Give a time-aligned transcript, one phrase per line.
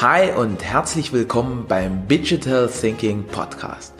[0.00, 3.94] Hi und herzlich willkommen beim Digital Thinking Podcast.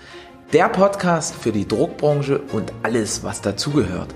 [0.53, 4.13] Der Podcast für die Druckbranche und alles, was dazugehört.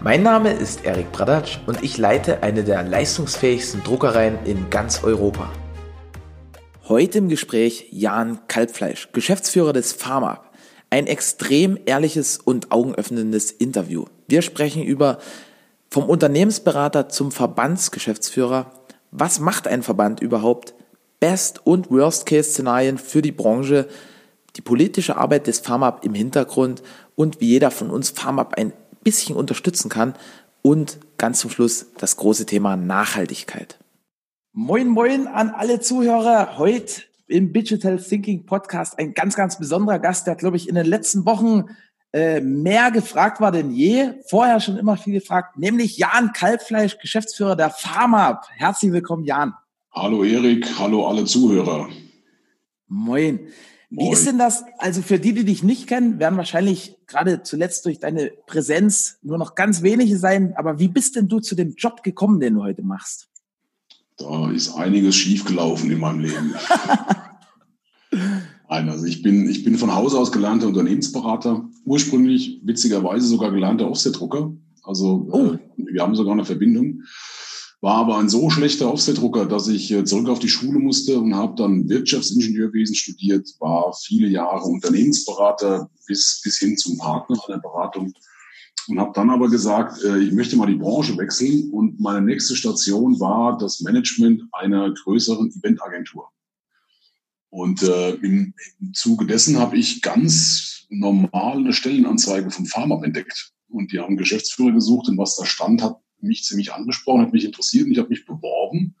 [0.00, 5.50] Mein Name ist Erik Bradatsch und ich leite eine der leistungsfähigsten Druckereien in ganz Europa.
[6.88, 10.42] Heute im Gespräch Jan Kalbfleisch, Geschäftsführer des Pharma.
[10.88, 14.06] Ein extrem ehrliches und augenöffnendes Interview.
[14.26, 15.18] Wir sprechen über
[15.90, 18.72] vom Unternehmensberater zum Verbandsgeschäftsführer.
[19.10, 20.72] Was macht ein Verband überhaupt?
[21.20, 23.88] Best- und Worst-Case-Szenarien für die Branche,
[24.56, 26.82] die politische Arbeit des FarmUp im Hintergrund
[27.14, 28.72] und wie jeder von uns FarmUp ein
[29.04, 30.14] bisschen unterstützen kann
[30.62, 33.78] und ganz zum Schluss das große Thema Nachhaltigkeit.
[34.52, 36.58] Moin, moin an alle Zuhörer.
[36.58, 40.86] Heute im Digital Thinking Podcast ein ganz, ganz besonderer Gast, der, glaube ich, in den
[40.86, 41.66] letzten Wochen
[42.12, 44.14] äh, mehr gefragt war denn je.
[44.28, 48.40] Vorher schon immer viel gefragt, nämlich Jan Kalbfleisch, Geschäftsführer der FarmUp.
[48.56, 49.54] Herzlich willkommen, Jan.
[49.92, 51.88] Hallo Erik, hallo alle Zuhörer.
[52.86, 53.40] Moin.
[53.90, 54.12] Wie Moin.
[54.12, 54.62] ist denn das?
[54.78, 59.36] Also für die, die dich nicht kennen, werden wahrscheinlich gerade zuletzt durch deine Präsenz nur
[59.36, 60.54] noch ganz wenige sein.
[60.56, 63.28] Aber wie bist denn du zu dem Job gekommen, den du heute machst?
[64.16, 66.54] Da ist einiges schiefgelaufen in meinem Leben.
[68.68, 73.88] Nein, also ich bin, ich bin von Hause aus gelernter Unternehmensberater, ursprünglich witzigerweise sogar gelernter
[73.88, 74.52] Offsetdrucker.
[74.84, 75.54] Also oh.
[75.54, 77.02] äh, wir haben sogar eine Verbindung.
[77.82, 81.34] War aber ein so schlechter Offsetdrucker, dass ich äh, zurück auf die Schule musste und
[81.34, 88.12] habe dann Wirtschaftsingenieurwesen studiert, war viele Jahre Unternehmensberater bis, bis hin zum Partner der Beratung
[88.88, 92.54] und habe dann aber gesagt, äh, ich möchte mal die Branche wechseln und meine nächste
[92.54, 96.28] Station war das Management einer größeren Eventagentur.
[97.48, 103.52] Und äh, im, im Zuge dessen habe ich ganz normal eine Stellenanzeige vom Pharma entdeckt.
[103.68, 107.44] Und die haben Geschäftsführer gesucht und was da stand, hat mich ziemlich angesprochen, hat mich
[107.44, 108.94] interessiert und ich habe mich beworben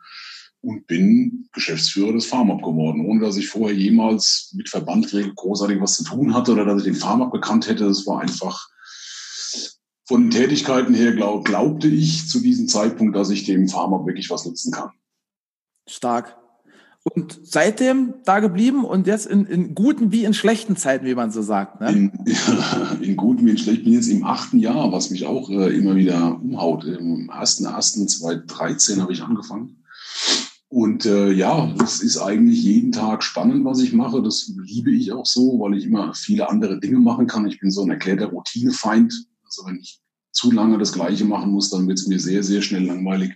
[0.62, 5.96] und bin Geschäftsführer des Pharmab geworden, ohne dass ich vorher jemals mit Verband großartig was
[5.96, 7.86] zu tun hatte oder dass ich den Pharmab bekannt hätte.
[7.86, 8.68] Es war einfach
[10.06, 14.28] von den Tätigkeiten her glaub, glaubte ich zu diesem Zeitpunkt, dass ich dem Pharmab wirklich
[14.28, 14.90] was nutzen kann.
[15.88, 16.39] Stark.
[17.02, 21.30] Und seitdem da geblieben und jetzt in, in guten wie in schlechten Zeiten, wie man
[21.30, 21.80] so sagt.
[21.80, 21.90] Ne?
[21.90, 22.12] In,
[23.00, 23.80] in guten wie in schlechten.
[23.80, 26.84] Ich bin jetzt im achten Jahr, was mich auch äh, immer wieder umhaut.
[26.84, 29.82] Im 1.1.2013 habe ich angefangen.
[30.68, 34.22] Und äh, ja, es ist eigentlich jeden Tag spannend, was ich mache.
[34.22, 37.46] Das liebe ich auch so, weil ich immer viele andere Dinge machen kann.
[37.48, 39.12] Ich bin so ein erklärter Routinefeind.
[39.42, 40.00] Also wenn ich
[40.32, 43.32] zu lange das Gleiche machen muss, dann wird es mir sehr, sehr schnell langweilig.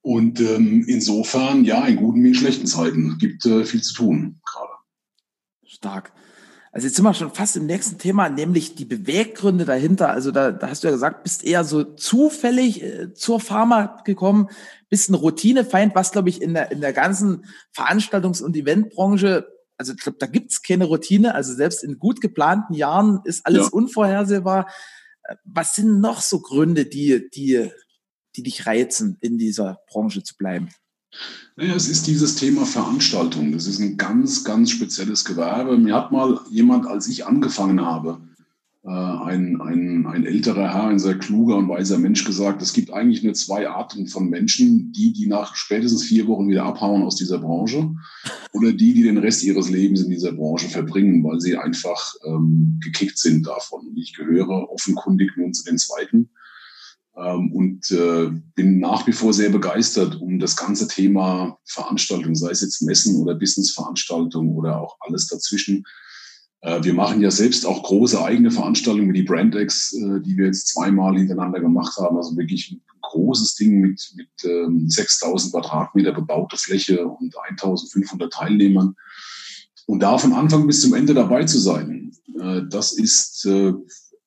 [0.00, 4.40] Und ähm, insofern, ja, in guten wie in schlechten Zeiten gibt äh, viel zu tun
[4.44, 4.72] gerade.
[5.66, 6.12] Stark.
[6.70, 10.10] Also jetzt sind wir schon fast im nächsten Thema, nämlich die Beweggründe dahinter.
[10.10, 14.48] Also da, da hast du ja gesagt, bist eher so zufällig äh, zur Pharma gekommen,
[14.88, 19.46] bist ein Routinefeind, was glaube ich in der, in der ganzen Veranstaltungs- und Eventbranche,
[19.78, 21.34] also ich glaube, da gibt's keine Routine.
[21.34, 23.72] Also selbst in gut geplanten Jahren ist alles ja.
[23.72, 24.68] unvorhersehbar.
[25.22, 27.70] Äh, was sind noch so Gründe, die, die
[28.38, 30.68] die dich reizen, in dieser Branche zu bleiben?
[31.56, 33.50] Naja, es ist dieses Thema Veranstaltung.
[33.52, 35.76] Das ist ein ganz, ganz spezielles Gewerbe.
[35.76, 38.20] Mir hat mal jemand, als ich angefangen habe,
[38.84, 42.92] äh, ein, ein, ein älterer Herr, ein sehr kluger und weiser Mensch gesagt, es gibt
[42.92, 47.16] eigentlich nur zwei Arten von Menschen, die, die nach spätestens vier Wochen wieder abhauen aus
[47.16, 47.90] dieser Branche
[48.52, 52.78] oder die, die den Rest ihres Lebens in dieser Branche verbringen, weil sie einfach ähm,
[52.80, 53.96] gekickt sind davon.
[53.96, 56.30] Ich gehöre offenkundig nun zu den zweiten.
[57.18, 62.50] Ähm, und äh, bin nach wie vor sehr begeistert um das ganze Thema Veranstaltung, sei
[62.50, 65.84] es jetzt Messen oder Businessveranstaltungen oder auch alles dazwischen.
[66.60, 70.46] Äh, wir machen ja selbst auch große eigene Veranstaltungen wie die Brandex, äh, die wir
[70.46, 72.16] jetzt zweimal hintereinander gemacht haben.
[72.16, 78.94] Also wirklich ein großes Ding mit, mit ähm, 6000 Quadratmeter bebaute Fläche und 1500 Teilnehmern.
[79.86, 83.72] Und da von Anfang bis zum Ende dabei zu sein, äh, das ist äh,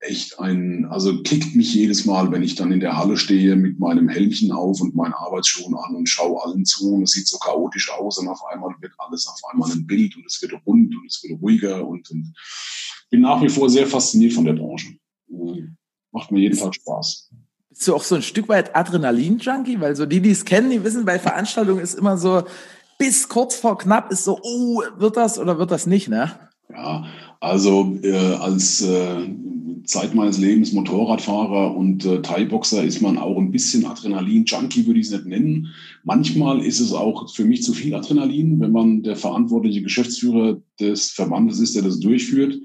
[0.01, 3.79] echt ein, also kickt mich jedes Mal, wenn ich dann in der Halle stehe mit
[3.79, 7.37] meinem Helmchen auf und meinen Arbeitsschuhen an und schaue allen zu und es sieht so
[7.37, 10.95] chaotisch aus und auf einmal wird alles auf einmal ein Bild und es wird rund
[10.95, 12.33] und es wird ruhiger und, und
[13.11, 14.87] bin nach wie vor sehr fasziniert von der Branche.
[16.11, 17.29] Macht mir jeden Tag Spaß.
[17.69, 19.79] Bist du auch so ein Stück weit Adrenalin-Junkie?
[19.79, 22.43] Weil so die, die es kennen, die wissen, bei Veranstaltungen ist immer so,
[22.97, 26.31] bis kurz vor knapp ist so, oh, wird das oder wird das nicht, ne?
[26.69, 27.05] Ja,
[27.39, 29.27] also äh, als äh,
[29.83, 35.07] Zeit meines Lebens Motorradfahrer und äh, Thai-Boxer ist man auch ein bisschen Adrenalin-Junkie, würde ich
[35.07, 35.73] es nicht nennen.
[36.03, 41.11] Manchmal ist es auch für mich zu viel Adrenalin, wenn man der verantwortliche Geschäftsführer des
[41.11, 42.59] Verbandes ist, der das durchführt.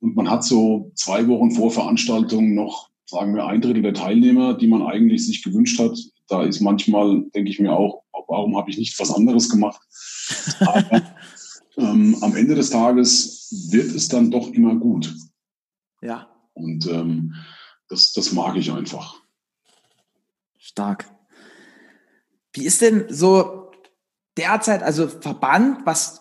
[0.00, 4.54] Und man hat so zwei Wochen vor Veranstaltung noch, sagen wir, ein Drittel der Teilnehmer,
[4.54, 8.70] die man eigentlich sich gewünscht hat, da ist manchmal, denke ich mir auch, warum habe
[8.70, 9.80] ich nicht was anderes gemacht?
[10.60, 11.02] Aber
[11.78, 15.14] ähm, am Ende des Tages wird es dann doch immer gut.
[16.02, 16.28] Ja.
[16.58, 17.34] Und ähm,
[17.88, 19.14] das, das mag ich einfach.
[20.58, 21.06] Stark.
[22.52, 23.70] Wie ist denn so
[24.36, 26.20] derzeit, also Verband, was,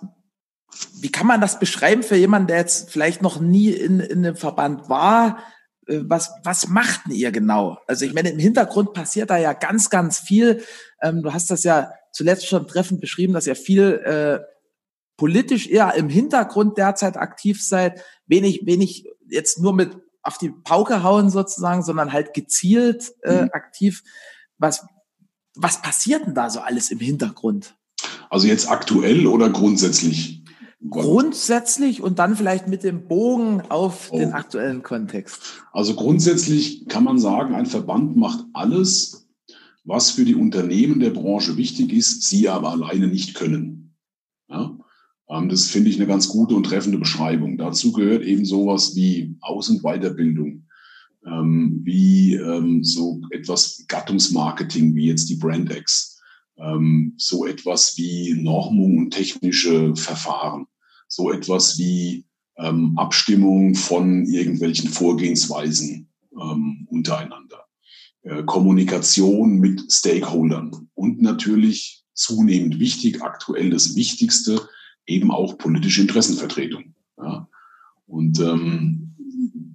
[1.02, 4.36] wie kann man das beschreiben für jemanden, der jetzt vielleicht noch nie in, in einem
[4.36, 5.44] Verband war?
[5.88, 7.78] Äh, was, was macht denn ihr genau?
[7.88, 10.64] Also ich meine, im Hintergrund passiert da ja ganz, ganz viel.
[11.02, 14.40] Ähm, du hast das ja zuletzt schon treffend beschrieben, dass ihr viel äh,
[15.18, 21.04] politisch eher im Hintergrund derzeit aktiv seid, wenig, wenig jetzt nur mit auf die Pauke
[21.04, 23.50] hauen sozusagen, sondern halt gezielt äh, mhm.
[23.54, 24.04] aktiv.
[24.58, 24.86] Was,
[25.56, 27.76] was passiert denn da so alles im Hintergrund?
[28.30, 30.44] Also jetzt aktuell oder grundsätzlich?
[30.90, 34.20] Grundsätzlich und dann vielleicht mit dem Bogen auf oh.
[34.20, 35.64] den aktuellen Kontext.
[35.72, 39.30] Also grundsätzlich kann man sagen, ein Verband macht alles,
[39.86, 43.77] was für die Unternehmen der Branche wichtig ist, sie aber alleine nicht können.
[45.30, 47.58] Ähm, das finde ich eine ganz gute und treffende Beschreibung.
[47.58, 50.66] Dazu gehört eben sowas wie Aus- und Weiterbildung,
[51.26, 56.22] ähm, wie ähm, so etwas Gattungsmarketing, wie jetzt die BrandX
[56.58, 60.66] ähm, so etwas wie Normung und technische Verfahren,
[61.08, 62.24] so etwas wie
[62.96, 66.10] Abstimmung von irgendwelchen Vorgehensweisen
[66.88, 67.68] untereinander,
[68.24, 74.68] äh, Kommunikation mit Stakeholdern und natürlich zunehmend wichtig, aktuell das Wichtigste,
[75.08, 76.94] eben auch politische Interessenvertretung.
[77.18, 77.48] Ja?
[78.06, 79.16] Und ähm,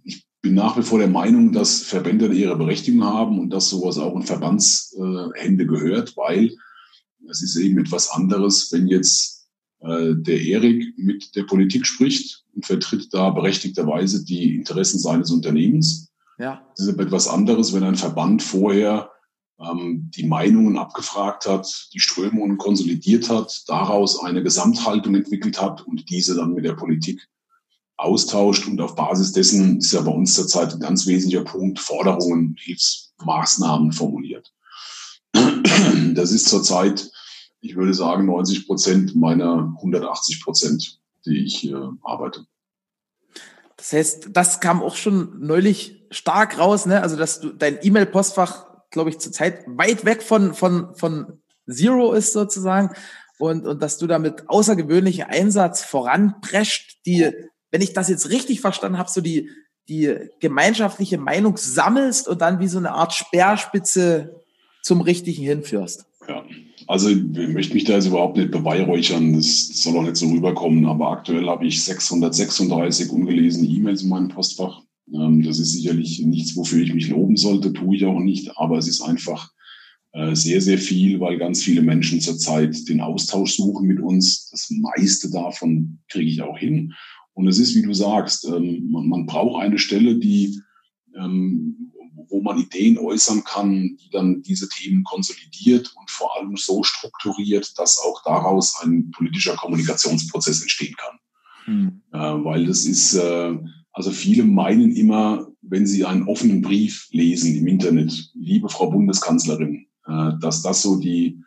[0.05, 3.99] ich bin nach wie vor der Meinung, dass Verbände ihre Berechtigung haben und dass sowas
[3.99, 6.55] auch in Verbandshände gehört, weil
[7.29, 9.49] es ist eben etwas anderes, wenn jetzt
[9.81, 16.11] äh, der Erik mit der Politik spricht und vertritt da berechtigterweise die Interessen seines Unternehmens.
[16.38, 16.67] Ja.
[16.76, 19.12] Es ist etwas anderes, wenn ein Verband vorher
[20.14, 26.35] die Meinungen abgefragt hat, die Strömungen konsolidiert hat, daraus eine Gesamthaltung entwickelt hat und diese
[26.35, 27.29] dann mit der Politik
[27.97, 28.67] austauscht.
[28.67, 33.93] Und auf Basis dessen ist ja bei uns zurzeit ein ganz wesentlicher Punkt Forderungen, Hilfsmaßnahmen
[33.93, 34.53] formuliert.
[36.15, 37.11] Das ist zurzeit,
[37.61, 42.44] ich würde sagen, 90 Prozent meiner 180 Prozent, die ich äh, arbeite.
[43.76, 47.03] Das heißt, das kam auch schon neulich stark raus, ne?
[47.03, 52.33] Also, dass du dein E-Mail-Postfach, glaube ich, zurzeit weit weg von, von, von Zero ist
[52.33, 52.91] sozusagen.
[53.39, 57.29] Und, und dass du da mit außergewöhnlichem Einsatz voranprescht, die,
[57.73, 59.50] wenn ich das jetzt richtig verstanden habe, so die,
[59.89, 64.43] die gemeinschaftliche Meinung sammelst und dann wie so eine Art Speerspitze
[64.83, 66.06] zum Richtigen hinführst.
[66.29, 66.44] Ja,
[66.87, 70.87] also ich möchte mich da jetzt überhaupt nicht beweihräuchern, das soll auch nicht so rüberkommen,
[70.87, 74.83] aber aktuell habe ich 636 ungelesene E-Mails in meinem Postfach.
[75.14, 78.79] Ähm, das ist sicherlich nichts, wofür ich mich loben sollte, tue ich auch nicht, aber
[78.79, 79.50] es ist einfach
[80.12, 84.50] äh, sehr, sehr viel, weil ganz viele Menschen zurzeit den Austausch suchen mit uns.
[84.50, 86.94] Das meiste davon kriege ich auch hin.
[87.35, 90.61] Und es ist, wie du sagst, ähm, man braucht eine Stelle, die
[91.17, 91.93] ähm,
[92.29, 97.79] wo man Ideen äußern kann, die dann diese Themen konsolidiert und vor allem so strukturiert,
[97.79, 101.19] dass auch daraus ein politischer Kommunikationsprozess entstehen kann.
[101.65, 102.03] Hm.
[102.12, 103.55] Äh, weil das ist, äh,
[103.93, 109.87] also viele meinen immer, wenn sie einen offenen Brief lesen im Internet, liebe Frau Bundeskanzlerin,
[110.06, 111.39] äh, dass das so die,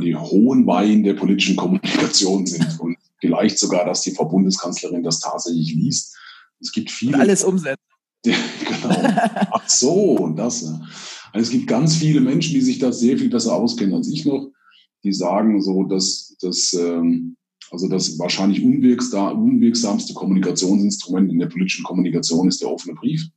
[0.00, 5.20] die hohen Weihen der politischen Kommunikation sind und vielleicht sogar, dass die Frau Bundeskanzlerin das
[5.20, 6.16] tatsächlich liest.
[6.60, 7.16] Es gibt viele.
[7.16, 7.82] Und alles umsetzt.
[8.22, 8.38] genau.
[9.52, 10.64] Ach so, und das.
[10.64, 14.24] Also es gibt ganz viele Menschen, die sich da sehr viel besser auskennen als ich
[14.24, 14.50] noch,
[15.02, 17.36] die sagen so, dass das, ähm,
[17.74, 23.28] also das wahrscheinlich unwirksamste Kommunikationsinstrument in der politischen Kommunikation ist der offene Brief.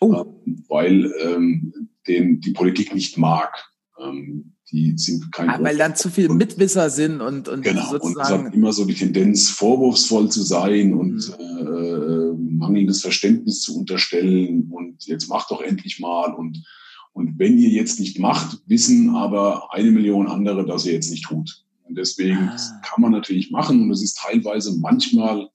[0.00, 0.24] Oh.
[0.46, 1.72] Ähm, weil ähm,
[2.08, 3.52] den die Politik nicht mag.
[4.00, 5.48] Ähm, die sind kein.
[5.48, 8.18] Ah, weil dann zu viel Mitwisser sind und, und genau, sozusagen.
[8.18, 11.66] Und es hat immer so die Tendenz, vorwurfsvoll zu sein und mhm.
[11.66, 16.64] äh, mangelndes Verständnis zu unterstellen und jetzt macht doch endlich mal und
[17.12, 21.24] und wenn ihr jetzt nicht macht, wissen aber eine Million andere, dass ihr jetzt nicht
[21.24, 21.64] tut.
[21.88, 22.80] Und deswegen ah.
[22.84, 25.48] kann man natürlich machen und es ist teilweise manchmal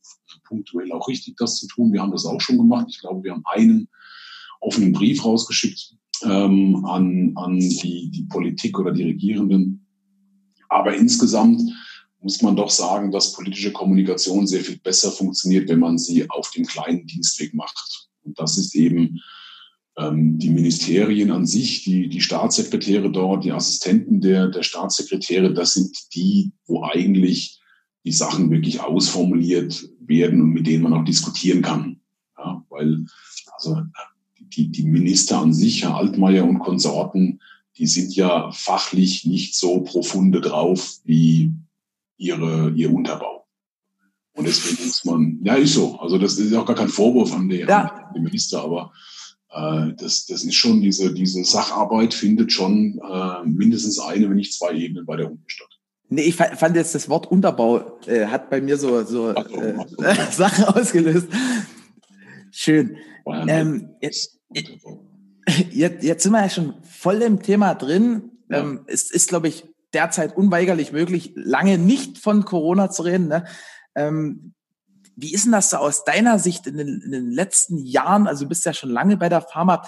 [0.48, 1.94] punktuell auch richtig, das zu tun.
[1.94, 2.88] Wir haben das auch schon gemacht.
[2.90, 3.88] Ich glaube, wir haben einen
[4.60, 9.86] offenen Brief rausgeschickt ähm, an, an die, die Politik oder die Regierenden.
[10.70, 11.62] Aber insgesamt
[12.22, 16.50] muss man doch sagen, dass politische Kommunikation sehr viel besser funktioniert, wenn man sie auf
[16.52, 18.10] dem kleinen Dienstweg macht.
[18.24, 19.20] Und das ist eben
[19.96, 25.96] die Ministerien an sich, die, die Staatssekretäre dort, die Assistenten der, der Staatssekretäre, das sind
[26.16, 27.62] die, wo eigentlich
[28.04, 32.02] die Sachen wirklich ausformuliert werden und mit denen man auch diskutieren kann.
[32.38, 33.06] Ja, weil
[33.54, 33.82] also
[34.38, 37.40] die, die Minister an sich, Herr Altmaier und Konsorten,
[37.78, 41.52] die sind ja fachlich nicht so profunde drauf wie
[42.18, 43.46] ihre, ihr Unterbau.
[44.34, 46.00] Und deswegen ist man, ja, ist so.
[46.00, 47.86] Also das ist auch gar kein Vorwurf an den, ja.
[47.86, 48.92] an den Minister, aber
[49.53, 54.53] äh, das, das ist schon, diese, diese Sacharbeit findet schon äh, mindestens eine, wenn nicht
[54.53, 55.67] zwei Ebenen bei der Uni statt.
[56.10, 59.75] Nee, ich fand jetzt das Wort Unterbau äh, hat bei mir so, so äh,
[60.31, 61.27] Sachen ausgelöst.
[62.51, 62.98] Schön.
[63.25, 64.39] Ähm, jetzt,
[65.72, 68.31] jetzt, jetzt, sind wir ja schon voll im Thema drin.
[68.50, 68.60] Ja.
[68.60, 73.27] Ähm, es ist, glaube ich, derzeit unweigerlich möglich, lange nicht von Corona zu reden.
[73.27, 73.45] Ne?
[73.95, 74.53] Ähm,
[75.15, 78.27] wie ist denn das so aus deiner Sicht in den, in den letzten Jahren?
[78.27, 79.84] Also du bist ja schon lange bei der Pharma.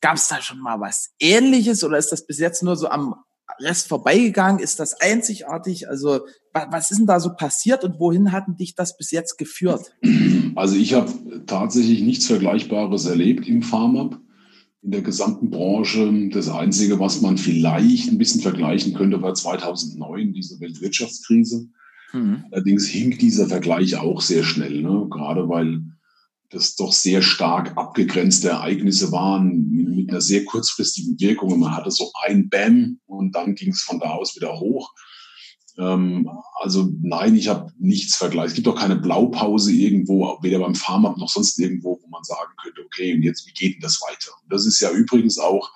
[0.00, 3.14] Gab es da schon mal was Ähnliches oder ist das bis jetzt nur so am
[3.58, 4.60] Rest vorbeigegangen?
[4.60, 5.88] Ist das einzigartig?
[5.88, 6.20] Also
[6.52, 9.92] was ist denn da so passiert und wohin hatten dich das bis jetzt geführt?
[10.56, 14.10] Also ich habe tatsächlich nichts Vergleichbares erlebt im Pharma
[14.82, 16.30] in der gesamten Branche.
[16.32, 21.68] Das Einzige, was man vielleicht ein bisschen vergleichen könnte, war 2009 diese Weltwirtschaftskrise.
[22.12, 22.44] Mhm.
[22.50, 25.06] Allerdings hinkt dieser Vergleich auch sehr schnell, ne?
[25.10, 25.82] gerade weil
[26.50, 31.58] das doch sehr stark abgegrenzte Ereignisse waren mit einer sehr kurzfristigen Wirkung.
[31.58, 34.92] Man hatte so ein Bam und dann ging es von da aus wieder hoch.
[35.78, 36.28] Ähm,
[36.60, 38.48] also nein, ich habe nichts vergleichen.
[38.48, 42.52] Es gibt auch keine Blaupause irgendwo, weder beim Pharma noch sonst irgendwo, wo man sagen
[42.62, 44.32] könnte, okay, und jetzt, wie geht denn das weiter?
[44.42, 45.70] Und das ist ja übrigens auch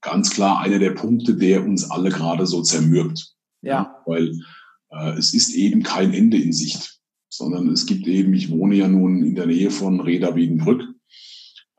[0.00, 3.34] ganz klar einer der Punkte, der uns alle gerade so zermürbt.
[3.62, 4.02] Ja.
[4.04, 4.32] Weil
[5.16, 9.24] es ist eben kein Ende in Sicht, sondern es gibt eben, ich wohne ja nun
[9.24, 10.82] in der Nähe von Reda Wiedenbrück.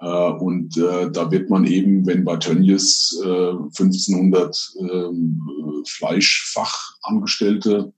[0.03, 5.41] Äh, und äh, da wird man eben, wenn bei Tönnies 1500 ähm,
[5.88, 7.93] Fleischfachangestellte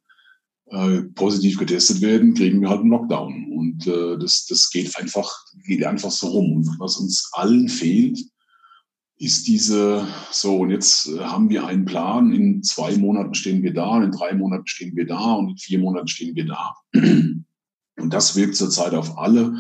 [1.13, 3.51] positiv getestet werden, kriegen wir halt einen Lockdown.
[3.55, 5.31] Und das, das geht einfach,
[5.63, 6.53] geht einfach so rum.
[6.53, 8.19] Und was uns allen fehlt,
[9.17, 13.73] ist diese, so, und jetzt äh, haben wir einen Plan, in zwei Monaten stehen wir
[13.73, 16.75] da, in drei Monaten stehen wir da und in vier Monaten stehen wir da.
[17.97, 19.55] Und das wirkt zurzeit auf alle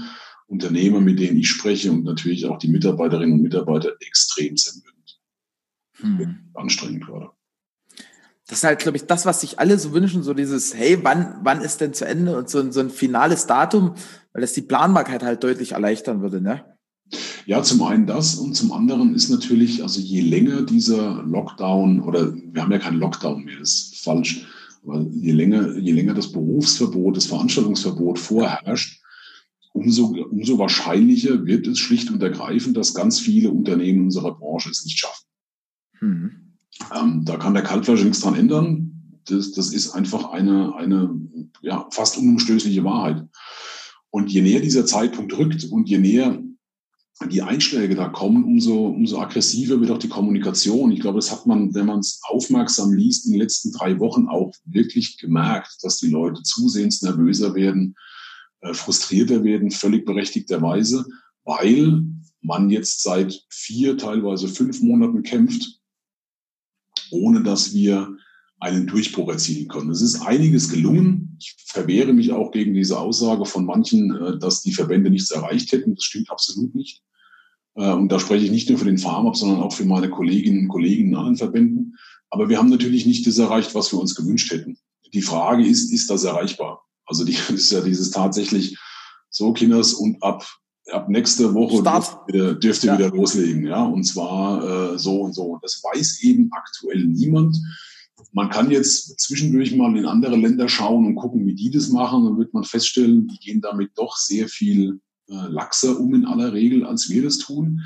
[0.47, 5.19] Unternehmer, mit denen ich spreche und natürlich auch die Mitarbeiterinnen und Mitarbeiter extrem zermürbend.
[5.97, 6.51] Hm.
[6.53, 7.29] Anstrengend gerade.
[8.47, 11.39] Das ist halt, glaube ich, das, was sich alle so wünschen, so dieses, hey, wann,
[11.41, 13.95] wann ist denn zu Ende und so, so ein finales Datum,
[14.33, 16.74] weil das die Planbarkeit halt deutlich erleichtern würde, ne?
[17.45, 22.33] Ja, zum einen das und zum anderen ist natürlich, also je länger dieser Lockdown oder
[22.33, 24.45] wir haben ja keinen Lockdown mehr, das ist falsch,
[24.83, 29.01] aber je länger, je länger das Berufsverbot, das Veranstaltungsverbot vorherrscht,
[29.73, 34.85] umso, umso wahrscheinlicher wird es schlicht und ergreifend, dass ganz viele Unternehmen unserer Branche es
[34.85, 35.25] nicht schaffen.
[35.99, 36.31] Mhm.
[36.95, 39.19] Ähm, da kann der Kaltfleisch nichts dran ändern.
[39.25, 41.13] Das, das ist einfach eine, eine
[41.61, 43.25] ja, fast unumstößliche Wahrheit.
[44.11, 46.41] Und je näher dieser Zeitpunkt rückt und je näher
[47.23, 50.91] die Einschläge da kommen, umso, umso aggressiver wird auch die Kommunikation.
[50.91, 54.27] Ich glaube, das hat man, wenn man es aufmerksam liest, in den letzten drei Wochen
[54.27, 57.95] auch wirklich gemerkt, dass die Leute zusehends nervöser werden,
[58.61, 61.05] äh, frustrierter werden, völlig berechtigterweise,
[61.45, 62.03] weil
[62.41, 65.79] man jetzt seit vier, teilweise fünf Monaten kämpft,
[67.11, 68.17] ohne dass wir
[68.59, 69.89] einen Durchbruch erzielen können.
[69.89, 71.37] Es ist einiges gelungen.
[71.39, 75.71] Ich verwehre mich auch gegen diese Aussage von manchen, äh, dass die Verbände nichts erreicht
[75.71, 75.95] hätten.
[75.95, 77.04] Das stimmt absolut nicht.
[77.75, 80.61] Äh, und da spreche ich nicht nur für den Farmab, sondern auch für meine Kolleginnen
[80.61, 81.97] und Kollegen in anderen Verbänden.
[82.29, 84.77] Aber wir haben natürlich nicht das erreicht, was wir uns gewünscht hätten.
[85.13, 86.83] Die Frage ist, ist das erreichbar?
[87.05, 88.77] Also die, das ist ja dieses tatsächlich
[89.29, 90.45] so, Kinders, und ab,
[90.91, 92.97] ab nächste Woche dürft ihr, dürft ihr ja.
[92.97, 93.65] wieder loslegen.
[93.65, 95.43] Ja, und zwar äh, so und so.
[95.43, 97.57] Und das weiß eben aktuell niemand.
[98.31, 102.23] Man kann jetzt zwischendurch mal in andere Länder schauen und gucken, wie die das machen.
[102.23, 106.53] Dann wird man feststellen, die gehen damit doch sehr viel äh, laxer um in aller
[106.53, 107.81] Regel, als wir das tun.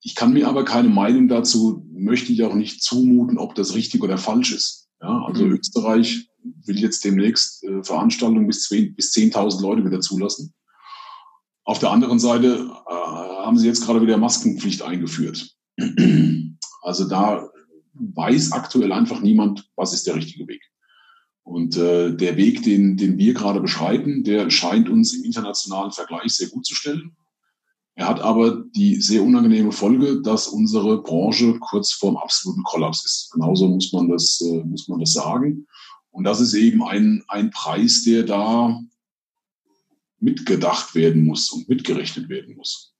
[0.00, 4.02] Ich kann mir aber keine Meinung dazu, möchte ich auch nicht zumuten, ob das richtig
[4.02, 4.88] oder falsch ist.
[5.00, 5.52] Ja, also mhm.
[5.52, 6.28] Österreich
[6.64, 10.54] will jetzt demnächst äh, Veranstaltungen bis, bis 10.000 Leute wieder zulassen.
[11.64, 15.54] Auf der anderen Seite äh, haben sie jetzt gerade wieder Maskenpflicht eingeführt.
[16.82, 17.50] Also da
[17.94, 20.62] weiß aktuell einfach niemand, was ist der richtige Weg.
[21.46, 26.32] Und äh, der Weg, den, den wir gerade beschreiten, der scheint uns im internationalen Vergleich
[26.32, 27.16] sehr gut zu stellen.
[27.94, 33.30] Er hat aber die sehr unangenehme Folge, dass unsere Branche kurz vorm absoluten Kollaps ist.
[33.32, 35.68] Genauso muss man das, äh, muss man das sagen.
[36.10, 38.80] Und das ist eben ein, ein Preis, der da
[40.18, 42.95] mitgedacht werden muss und mitgerechnet werden muss.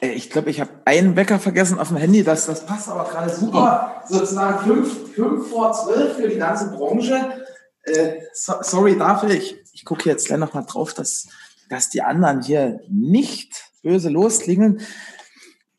[0.00, 2.22] Äh, ich glaube, ich habe einen Wecker vergessen auf dem Handy.
[2.22, 4.02] Das, das passt aber gerade super.
[4.08, 7.44] Sozusagen fünf, fünf vor zwölf für die ganze Branche.
[7.84, 9.30] Äh, so, sorry dafür.
[9.30, 11.28] Ich, ich gucke jetzt gleich nochmal drauf, dass,
[11.68, 14.80] dass die anderen hier nicht böse losklingeln.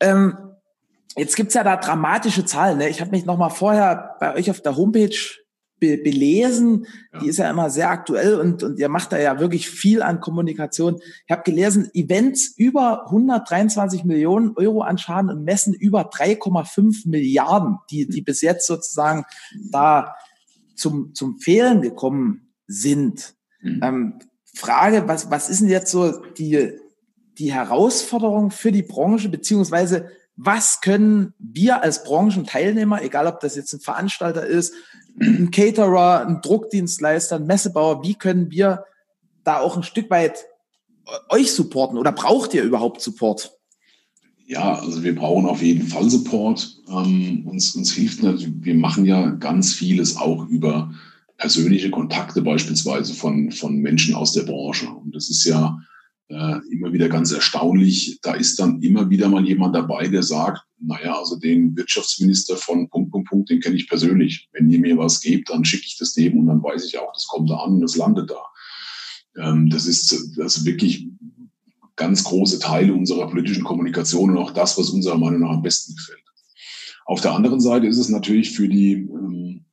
[0.00, 0.48] Ähm,
[1.18, 2.78] Jetzt gibt's ja da dramatische Zahlen.
[2.78, 2.88] Ne?
[2.88, 5.16] Ich habe mich noch mal vorher bei euch auf der Homepage
[5.78, 6.86] be belesen.
[7.12, 7.20] Ja.
[7.20, 10.20] Die ist ja immer sehr aktuell und, und ihr macht da ja wirklich viel an
[10.20, 11.00] Kommunikation.
[11.26, 17.78] Ich habe gelesen, Events über 123 Millionen Euro an Schaden und Messen über 3,5 Milliarden,
[17.90, 19.24] die, die bis jetzt sozusagen
[19.70, 20.14] da
[20.74, 23.34] zum, zum Fehlen gekommen sind.
[23.60, 23.80] Mhm.
[23.82, 24.18] Ähm,
[24.54, 26.72] Frage, was, was ist denn jetzt so die,
[27.38, 33.72] die Herausforderung für die Branche, beziehungsweise was können wir als Branchenteilnehmer, egal ob das jetzt
[33.72, 34.72] ein Veranstalter ist,
[35.20, 38.84] ein Caterer, ein Druckdienstleister, ein Messebauer, wie können wir
[39.42, 40.44] da auch ein Stück weit
[41.28, 43.52] euch supporten oder braucht ihr überhaupt Support?
[44.46, 46.82] Ja, also wir brauchen auf jeden Fall Support.
[46.88, 50.94] Ähm, uns, uns hilft natürlich, wir machen ja ganz vieles auch über
[51.36, 54.88] persönliche Kontakte beispielsweise von, von Menschen aus der Branche.
[54.88, 55.80] Und das ist ja
[56.28, 58.18] äh, immer wieder ganz erstaunlich.
[58.22, 62.88] Da ist dann immer wieder mal jemand dabei, der sagt, naja, also den Wirtschaftsminister von
[62.88, 64.48] Punkt, Punkt, Punkt, den kenne ich persönlich.
[64.52, 67.12] Wenn ihr mir was gebt, dann schicke ich das dem und dann weiß ich auch,
[67.12, 68.42] das kommt da an und das landet da.
[69.42, 71.08] Ähm, das ist also wirklich
[71.96, 75.96] ganz große Teile unserer politischen Kommunikation und auch das, was unserer Meinung nach am besten
[75.96, 76.22] gefällt.
[77.06, 79.64] Auf der anderen Seite ist es natürlich für die, ähm,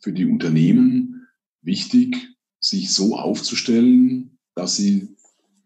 [0.00, 1.26] für die Unternehmen
[1.62, 2.16] wichtig,
[2.58, 5.14] sich so aufzustellen, dass sie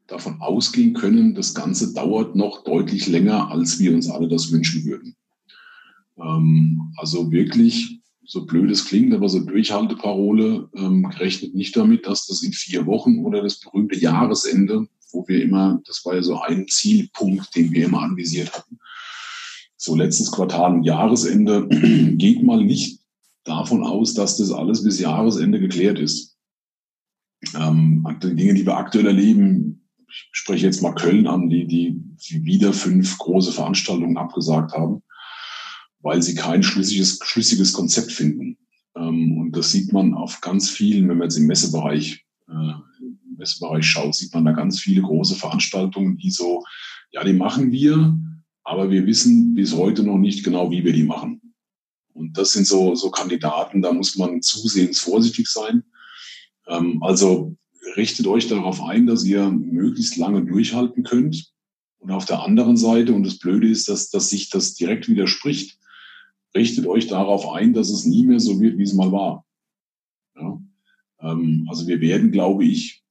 [0.07, 4.85] davon ausgehen können, das Ganze dauert noch deutlich länger, als wir uns alle das wünschen
[4.85, 5.17] würden.
[6.19, 12.27] Ähm, also wirklich, so blöd es klingt, aber so Durchhalteparole, ähm, rechnet nicht damit, dass
[12.27, 16.41] das in vier Wochen oder das berühmte Jahresende, wo wir immer, das war ja so
[16.41, 18.79] ein Zielpunkt, den wir immer anvisiert hatten,
[19.77, 21.67] so letztes Quartal und Jahresende,
[22.17, 23.01] geht mal nicht
[23.45, 26.37] davon aus, dass das alles bis Jahresende geklärt ist.
[27.55, 29.74] Ähm, die Dinge, die wir aktuell erleben,
[30.33, 32.01] ich spreche jetzt mal Köln an, die, die,
[32.45, 35.03] wieder fünf große Veranstaltungen abgesagt haben,
[36.01, 38.59] weil sie kein schlüssiges, schlüssiges Konzept finden.
[38.97, 43.37] Ähm, und das sieht man auf ganz vielen, wenn man jetzt im Messebereich, äh, im
[43.37, 46.63] Messebereich schaut, sieht man da ganz viele große Veranstaltungen, die so,
[47.13, 48.17] ja, die machen wir,
[48.63, 51.41] aber wir wissen bis heute noch nicht genau, wie wir die machen.
[52.15, 55.83] Und das sind so, so Kandidaten, da muss man zusehends vorsichtig sein.
[56.69, 57.57] Ähm, also
[57.97, 61.53] richtet euch darauf ein, dass ihr möglichst lange durchhalten könnt.
[61.99, 65.79] Und auf der anderen Seite, und das Blöde ist, dass, dass sich das direkt widerspricht,
[66.55, 69.45] richtet euch darauf ein, dass es nie mehr so wird, wie es mal war.
[70.37, 70.61] Ja?
[71.21, 73.03] Ähm, also wir werden, glaube ich,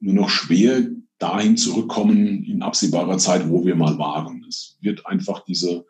[0.00, 4.44] nur noch schwer dahin zurückkommen in absehbarer Zeit, wo wir mal waren.
[4.46, 5.86] Es wird einfach diese,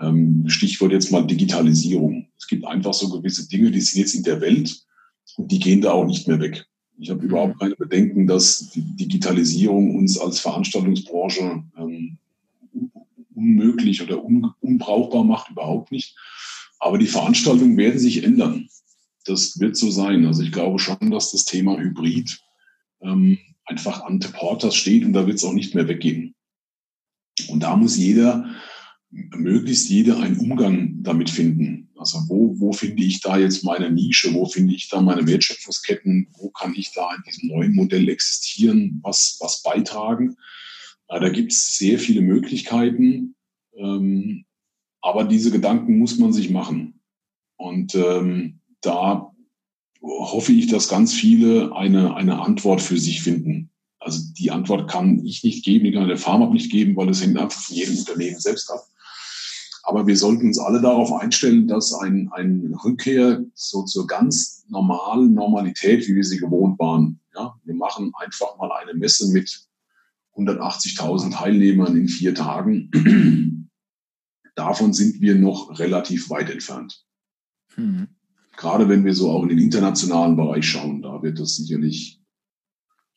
[0.00, 2.28] ähm, Stichwort jetzt mal Digitalisierung.
[2.36, 4.84] Es gibt einfach so gewisse Dinge, die sind jetzt in der Welt
[5.36, 6.66] und die gehen da auch nicht mehr weg.
[7.00, 12.18] Ich habe überhaupt keine Bedenken, dass die Digitalisierung uns als Veranstaltungsbranche ähm,
[13.34, 16.16] unmöglich oder un, unbrauchbar macht, überhaupt nicht.
[16.80, 18.68] Aber die Veranstaltungen werden sich ändern.
[19.24, 20.26] Das wird so sein.
[20.26, 22.40] Also ich glaube schon, dass das Thema Hybrid
[23.00, 26.34] ähm, einfach an Porters steht und da wird es auch nicht mehr weggehen.
[27.48, 28.46] Und da muss jeder,
[29.10, 31.88] möglichst jeder einen Umgang damit finden.
[31.96, 34.32] Also wo, wo finde ich da jetzt meine Nische?
[34.34, 36.28] Wo finde ich da meine Wertschöpfungsketten?
[36.38, 40.36] Wo kann ich da in diesem neuen Modell existieren, was, was beitragen?
[41.10, 43.34] Ja, da gibt es sehr viele Möglichkeiten,
[43.76, 44.44] ähm,
[45.00, 47.00] aber diese Gedanken muss man sich machen.
[47.56, 49.32] Und ähm, da
[50.02, 53.70] hoffe ich, dass ganz viele eine, eine Antwort für sich finden.
[53.98, 57.22] Also die Antwort kann ich nicht geben, die kann der Pharma nicht geben, weil das
[57.22, 58.80] hängt einfach von jedem Unternehmen selbst ab.
[59.88, 65.32] Aber wir sollten uns alle darauf einstellen, dass ein, ein Rückkehr so zur ganz normalen
[65.32, 67.20] Normalität, wie wir sie gewohnt waren.
[67.34, 69.66] Ja, wir machen einfach mal eine Messe mit
[70.36, 73.70] 180.000 Teilnehmern in vier Tagen.
[74.54, 77.02] Davon sind wir noch relativ weit entfernt.
[77.76, 78.08] Mhm.
[78.58, 82.20] Gerade wenn wir so auch in den internationalen Bereich schauen, da wird das sicherlich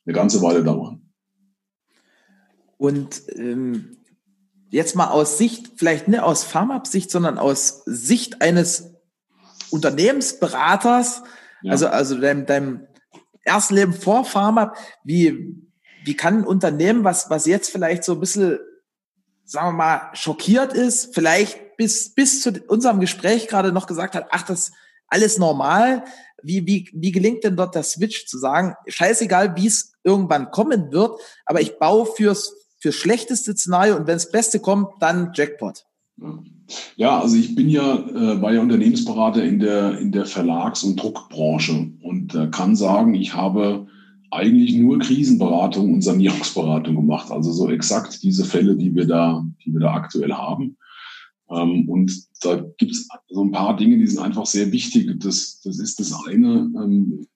[0.05, 1.01] eine ganze Weile dauern.
[2.77, 3.97] Und ähm,
[4.71, 8.93] jetzt mal aus Sicht, vielleicht nicht aus Pharma-Sicht, sondern aus Sicht eines
[9.69, 11.21] Unternehmensberaters,
[11.61, 11.71] ja.
[11.71, 12.87] also, also deinem, deinem
[13.43, 15.55] ersten Leben vor Pharma, wie,
[16.03, 18.59] wie kann ein Unternehmen, was, was jetzt vielleicht so ein bisschen,
[19.43, 24.27] sagen wir mal, schockiert ist, vielleicht bis, bis zu unserem Gespräch gerade noch gesagt hat,
[24.31, 24.71] ach, das
[25.07, 26.05] alles normal.
[26.43, 30.91] Wie, wie, wie gelingt denn dort der Switch zu sagen, scheißegal, wie es irgendwann kommen
[30.91, 35.85] wird, aber ich baue fürs für schlechteste Szenario und wenn das Beste kommt, dann Jackpot.
[36.95, 41.01] Ja, also ich bin ja, äh, war ja Unternehmensberater in der, in der Verlags- und
[41.01, 43.87] Druckbranche und äh, kann sagen, ich habe
[44.31, 47.31] eigentlich nur Krisenberatung und Sanierungsberatung gemacht.
[47.31, 50.77] Also so exakt diese Fälle, die wir da, die wir da aktuell haben.
[51.49, 55.19] Ähm, und da gibt es so ein paar Dinge, die sind einfach sehr wichtig.
[55.19, 57.27] Das, das ist das eine, ähm,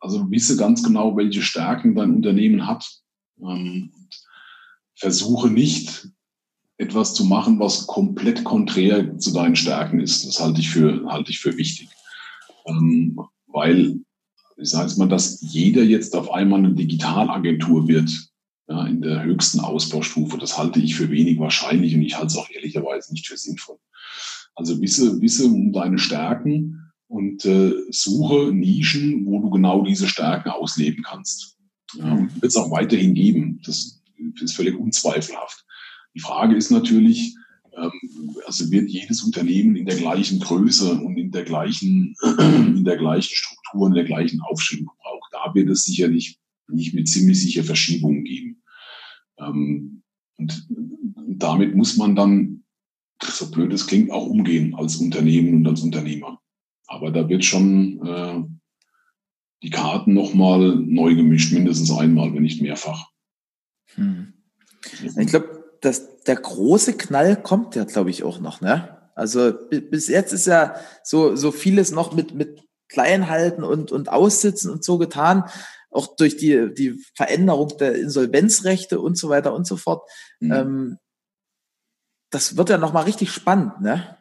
[0.00, 2.86] also wisse ganz genau, welche Stärken dein Unternehmen hat.
[3.40, 3.90] Ähm,
[4.96, 6.08] versuche nicht
[6.76, 10.26] etwas zu machen, was komplett konträr zu deinen Stärken ist.
[10.26, 11.88] Das halte ich für, halte ich für wichtig.
[12.66, 14.00] Ähm, weil,
[14.56, 18.10] ich sage jetzt mal, dass jeder jetzt auf einmal eine Digitalagentur wird,
[18.68, 22.36] ja, in der höchsten Ausbaustufe, das halte ich für wenig wahrscheinlich und ich halte es
[22.36, 23.76] auch ehrlicherweise nicht für sinnvoll.
[24.54, 30.48] Also wisse, wisse um deine Stärken und äh, suche Nischen, wo du genau diese Stärken
[30.50, 31.58] ausleben kannst.
[31.94, 33.60] Ja, wird es auch weiterhin geben.
[33.64, 34.02] Das
[34.40, 35.64] ist völlig unzweifelhaft.
[36.14, 37.34] Die Frage ist natürlich,
[37.76, 37.92] ähm,
[38.46, 43.34] also wird jedes Unternehmen in der gleichen Größe und in der gleichen, in der gleichen
[43.34, 45.30] Struktur, in der gleichen Aufstellung gebraucht.
[45.32, 48.62] Da wird es sicherlich nicht mit ziemlich sicher Verschiebungen geben.
[49.38, 50.02] Ähm,
[50.36, 50.66] und
[51.28, 52.64] damit muss man dann,
[53.22, 56.40] so blöd es klingt, auch umgehen als Unternehmen und als Unternehmer.
[56.86, 58.42] Aber da wird schon äh,
[59.62, 63.08] die Karten nochmal neu gemischt, mindestens einmal, wenn nicht mehrfach.
[63.94, 64.34] Hm.
[65.16, 68.98] Ich glaube, dass der große Knall kommt ja, glaube ich, auch noch, ne?
[69.14, 74.70] Also bis jetzt ist ja so, so vieles noch mit, mit Kleinhalten und, und Aussitzen
[74.70, 75.44] und so getan
[75.94, 80.08] auch durch die, die Veränderung der Insolvenzrechte und so weiter und so fort.
[80.40, 80.52] Mhm.
[80.52, 80.98] Ähm,
[82.30, 84.18] das wird ja nochmal richtig spannend, ne?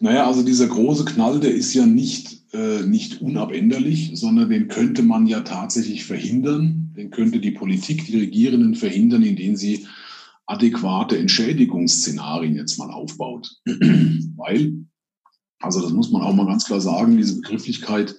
[0.00, 5.02] Naja, also dieser große Knall, der ist ja nicht, äh, nicht unabänderlich, sondern den könnte
[5.02, 6.92] man ja tatsächlich verhindern.
[6.96, 9.86] Den könnte die Politik, die Regierenden verhindern, indem sie
[10.46, 13.50] adäquate Entschädigungsszenarien jetzt mal aufbaut.
[14.36, 14.84] Weil,
[15.60, 18.14] also das muss man auch mal ganz klar sagen, diese Begrifflichkeit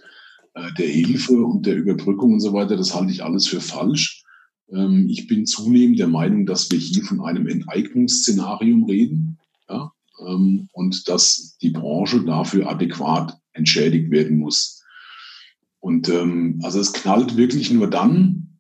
[0.55, 4.23] äh, der Hilfe und der Überbrückung und so weiter, das halte ich alles für falsch.
[4.73, 9.37] Ähm, ich bin zunehmend der Meinung, dass wir hier von einem Enteignungsszenarium reden
[10.25, 14.83] ähm, und dass die Branche dafür adäquat entschädigt werden muss.
[15.79, 18.59] Und ähm, also es knallt wirklich nur dann,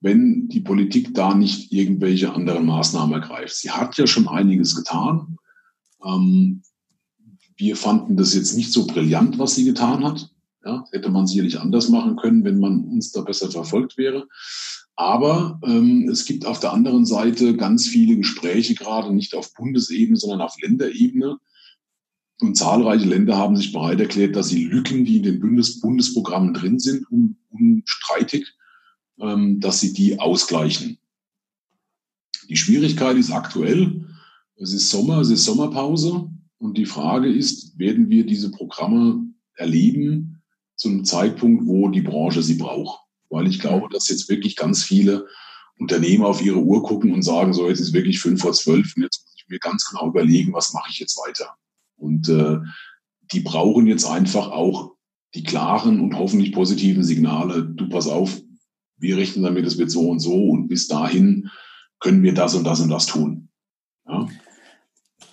[0.00, 3.56] wenn die Politik da nicht irgendwelche anderen Maßnahmen ergreift.
[3.56, 5.36] Sie hat ja schon einiges getan.
[7.56, 10.30] wir fanden das jetzt nicht so brillant, was sie getan hat.
[10.64, 14.26] Ja, hätte man sicherlich anders machen können, wenn man uns da besser verfolgt wäre.
[15.00, 20.18] Aber ähm, es gibt auf der anderen Seite ganz viele Gespräche, gerade nicht auf Bundesebene,
[20.18, 21.38] sondern auf Länderebene.
[22.42, 26.52] Und zahlreiche Länder haben sich bereit erklärt, dass sie Lücken, die in den Bundes Bundesprogrammen
[26.52, 28.46] drin sind, un unstreitig,
[29.18, 30.98] ähm, dass sie die ausgleichen.
[32.50, 34.04] Die Schwierigkeit ist aktuell,
[34.56, 36.28] es ist Sommer, es ist Sommerpause.
[36.58, 40.42] Und die Frage ist, werden wir diese Programme erleben,
[40.76, 43.00] zu einem Zeitpunkt, wo die Branche sie braucht.
[43.30, 45.26] Weil ich glaube, dass jetzt wirklich ganz viele
[45.78, 49.02] Unternehmer auf ihre Uhr gucken und sagen, so jetzt ist wirklich fünf vor zwölf und
[49.02, 51.54] jetzt muss ich mir ganz genau überlegen, was mache ich jetzt weiter.
[51.96, 52.58] Und äh,
[53.32, 54.92] die brauchen jetzt einfach auch
[55.34, 57.64] die klaren und hoffentlich positiven Signale.
[57.64, 58.40] Du pass auf,
[58.98, 61.48] wir rechnen damit, es wird so und so und bis dahin
[62.00, 63.48] können wir das und das und das tun.
[64.06, 64.28] Ja?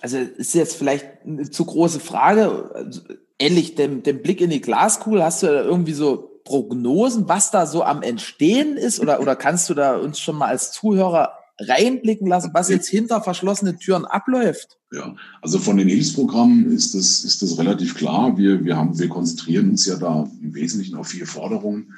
[0.00, 2.90] Also ist jetzt vielleicht eine zu große Frage
[3.38, 7.66] ähnlich dem, dem Blick in die Glaskugel, hast du da irgendwie so Prognosen, was da
[7.66, 9.00] so am Entstehen ist?
[9.00, 13.20] Oder, oder kannst du da uns schon mal als Zuhörer reinblicken lassen, was jetzt hinter
[13.20, 14.78] verschlossenen Türen abläuft?
[14.90, 18.38] Ja, also von den Hilfsprogrammen ist das, ist das relativ klar.
[18.38, 21.92] Wir, wir, haben, wir konzentrieren uns ja da im Wesentlichen auf vier Forderungen.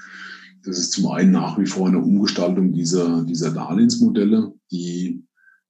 [0.64, 5.24] Das ist zum einen nach wie vor eine Umgestaltung dieser, dieser Darlehensmodelle, die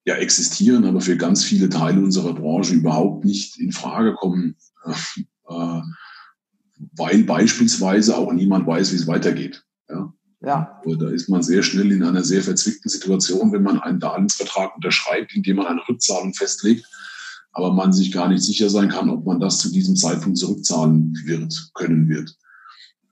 [0.06, 4.56] ja existieren, aber für ganz viele Teile unserer Branche überhaupt nicht in Frage kommen.
[4.86, 5.80] Äh,
[6.96, 9.64] weil beispielsweise auch niemand weiß, wie es weitergeht.
[9.88, 10.12] Ja.
[10.42, 10.80] Ja.
[10.98, 15.34] da ist man sehr schnell in einer sehr verzwickten Situation, wenn man einen Darlehensvertrag unterschreibt,
[15.34, 16.86] indem man eine Rückzahlung festlegt,
[17.52, 21.14] aber man sich gar nicht sicher sein kann, ob man das zu diesem Zeitpunkt zurückzahlen
[21.24, 22.34] wird, können wird.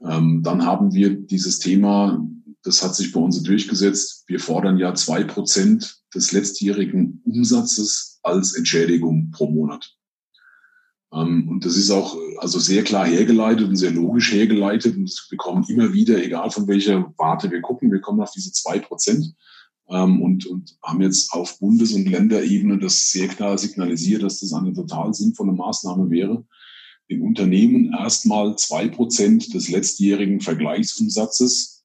[0.02, 2.24] Ähm, dann haben wir dieses Thema,
[2.62, 4.24] das hat sich bei uns durchgesetzt.
[4.26, 9.97] Wir fordern ja zwei Prozent des letztjährigen Umsatzes als Entschädigung pro Monat.
[11.12, 14.97] Ähm, und das ist auch also sehr klar hergeleitet und sehr logisch hergeleitet.
[14.97, 18.53] Und wir kommen immer wieder, egal von welcher Warte wir gucken, wir kommen auf diese
[18.53, 19.35] zwei Prozent
[19.88, 24.53] ähm, und, und haben jetzt auf Bundes- und Länderebene das sehr klar signalisiert, dass das
[24.53, 26.44] eine total sinnvolle Maßnahme wäre,
[27.11, 31.85] den Unternehmen erstmal zwei Prozent des letztjährigen Vergleichsumsatzes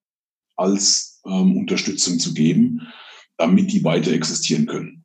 [0.56, 2.82] als ähm, Unterstützung zu geben,
[3.38, 5.03] damit die weiter existieren können.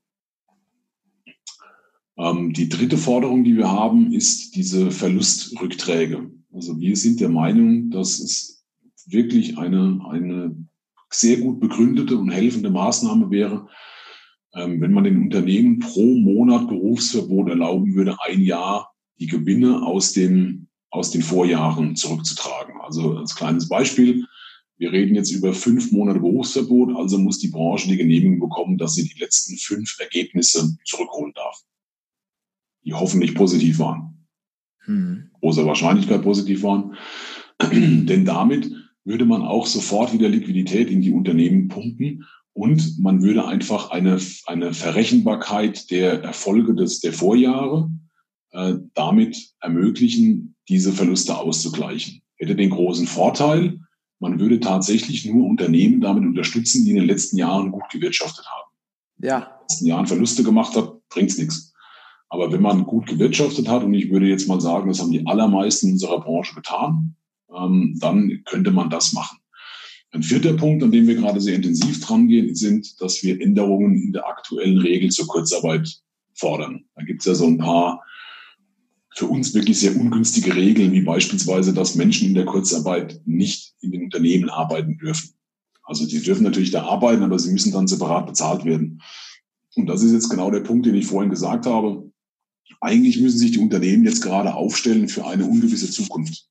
[2.18, 6.30] Ähm, die dritte Forderung, die wir haben, ist diese Verlustrückträge.
[6.52, 8.64] Also wir sind der Meinung, dass es
[9.06, 10.56] wirklich eine, eine
[11.10, 13.68] sehr gut begründete und helfende Maßnahme wäre,
[14.54, 20.12] ähm, wenn man den Unternehmen pro Monat Berufsverbot erlauben würde, ein Jahr die Gewinne aus,
[20.12, 22.80] dem, aus den Vorjahren zurückzutragen.
[22.80, 24.26] Also als kleines Beispiel,
[24.76, 28.94] wir reden jetzt über fünf Monate Berufsverbot, also muss die Branche die Genehmigung bekommen, dass
[28.94, 31.64] sie die letzten fünf Ergebnisse zurückholen darf,
[32.84, 34.26] die hoffentlich positiv waren.
[34.84, 35.30] Hm.
[35.40, 36.96] Großer Wahrscheinlichkeit positiv waren.
[37.72, 38.70] Denn damit
[39.04, 44.18] würde man auch sofort wieder Liquidität in die Unternehmen pumpen und man würde einfach eine,
[44.46, 47.88] eine Verrechenbarkeit der Erfolge des, der Vorjahre
[48.50, 52.20] äh, damit ermöglichen, diese Verluste auszugleichen.
[52.36, 53.78] Hätte den großen Vorteil,
[54.18, 58.70] man würde tatsächlich nur Unternehmen damit unterstützen, die in den letzten Jahren gut gewirtschaftet haben.
[59.22, 59.36] Ja.
[59.36, 61.72] In den letzten Jahren Verluste gemacht hat, bringt's nichts.
[62.28, 65.26] Aber wenn man gut gewirtschaftet hat, und ich würde jetzt mal sagen, das haben die
[65.26, 67.16] allermeisten unserer Branche getan,
[67.54, 69.38] ähm, dann könnte man das machen.
[70.10, 73.94] Ein vierter Punkt, an dem wir gerade sehr intensiv dran gehen, sind, dass wir Änderungen
[73.96, 76.00] in der aktuellen Regel zur Kurzarbeit
[76.34, 76.84] fordern.
[76.94, 78.02] Da gibt es ja so ein paar
[79.14, 83.90] für uns wirklich sehr ungünstige Regeln, wie beispielsweise, dass Menschen in der Kurzarbeit nicht in
[83.90, 85.34] den Unternehmen arbeiten dürfen.
[85.82, 89.02] Also die dürfen natürlich da arbeiten, aber sie müssen dann separat bezahlt werden.
[89.74, 92.07] Und das ist jetzt genau der Punkt, den ich vorhin gesagt habe.
[92.80, 96.48] Eigentlich müssen sich die Unternehmen jetzt gerade aufstellen für eine ungewisse Zukunft.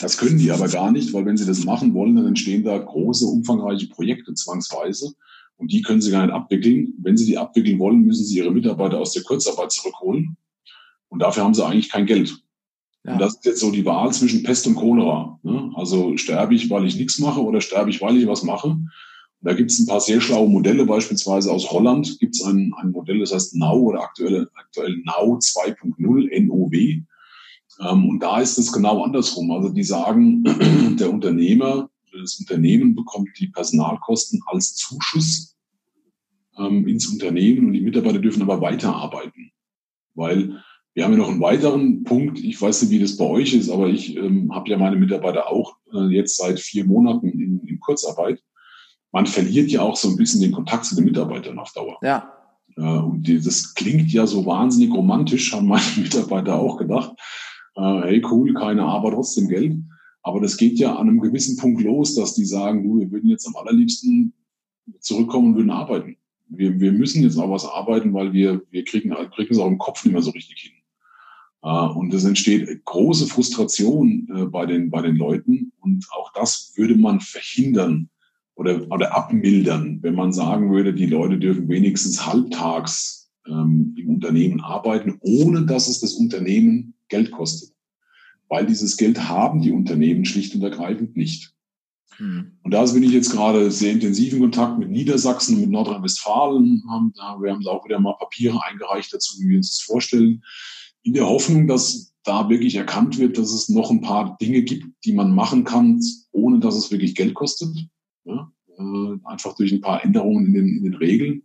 [0.00, 2.76] Das können die aber gar nicht, weil wenn sie das machen wollen, dann entstehen da
[2.78, 5.12] große, umfangreiche Projekte zwangsweise.
[5.56, 6.94] Und die können sie gar nicht abwickeln.
[6.98, 10.36] Wenn sie die abwickeln wollen, müssen sie ihre Mitarbeiter aus der Kurzarbeit zurückholen.
[11.08, 12.42] Und dafür haben sie eigentlich kein Geld.
[13.04, 13.12] Ja.
[13.12, 15.38] Und das ist jetzt so die Wahl zwischen Pest und Cholera.
[15.42, 15.70] Ne?
[15.74, 18.76] Also sterbe ich, weil ich nichts mache oder sterbe ich, weil ich was mache.
[19.42, 22.90] Da gibt es ein paar sehr schlaue Modelle, beispielsweise aus Holland gibt es ein, ein
[22.90, 26.72] Modell, das heißt Now oder aktuell, aktuell Now 2.0, NOW.
[27.80, 29.50] Ähm, und da ist es genau andersrum.
[29.50, 30.42] Also die sagen,
[30.98, 35.56] der Unternehmer, das Unternehmen bekommt die Personalkosten als Zuschuss
[36.58, 39.52] ähm, ins Unternehmen und die Mitarbeiter dürfen aber weiterarbeiten.
[40.14, 40.62] Weil
[40.94, 42.38] wir haben ja noch einen weiteren Punkt.
[42.38, 45.50] Ich weiß nicht, wie das bei euch ist, aber ich ähm, habe ja meine Mitarbeiter
[45.50, 48.42] auch äh, jetzt seit vier Monaten in, in, Kurzarbeit.
[49.12, 51.98] Man verliert ja auch so ein bisschen den Kontakt zu den Mitarbeitern auf Dauer.
[52.02, 52.32] Ja.
[52.76, 57.12] Äh, und das klingt ja so wahnsinnig romantisch, haben meine Mitarbeiter auch gedacht.
[57.74, 59.76] Äh, hey, cool, keine Arbeit, trotzdem Geld.
[60.22, 63.30] Aber das geht ja an einem gewissen Punkt los, dass die sagen, du, wir würden
[63.30, 64.32] jetzt am allerliebsten
[65.00, 66.16] zurückkommen und würden arbeiten.
[66.48, 69.78] Wir, wir müssen jetzt auch was arbeiten, weil wir, wir kriegen, kriegen es auch im
[69.78, 70.72] Kopf nicht mehr so richtig hin.
[71.62, 75.72] Äh, und es entsteht große Frustration bei den, bei den Leuten.
[75.80, 78.10] Und auch das würde man verhindern
[78.56, 84.60] oder, oder abmildern, wenn man sagen würde, die Leute dürfen wenigstens halbtags ähm, im Unternehmen
[84.60, 87.70] arbeiten, ohne dass es das Unternehmen Geld kostet.
[88.48, 91.52] Weil dieses Geld haben die Unternehmen schlicht und ergreifend nicht.
[92.16, 92.52] Hm.
[92.62, 96.82] Und da bin ich jetzt gerade sehr intensiv in Kontakt mit Niedersachsen und mit Nordrhein-Westfalen.
[97.40, 100.42] Wir haben da auch wieder mal Papiere eingereicht dazu, wie wir uns das vorstellen
[101.02, 104.86] in der Hoffnung, dass da wirklich erkannt wird, dass es noch ein paar Dinge gibt,
[105.04, 106.00] die man machen kann,
[106.32, 107.68] ohne dass es wirklich Geld kostet.
[108.26, 111.44] Ja, äh, einfach durch ein paar Änderungen in den, in den Regeln.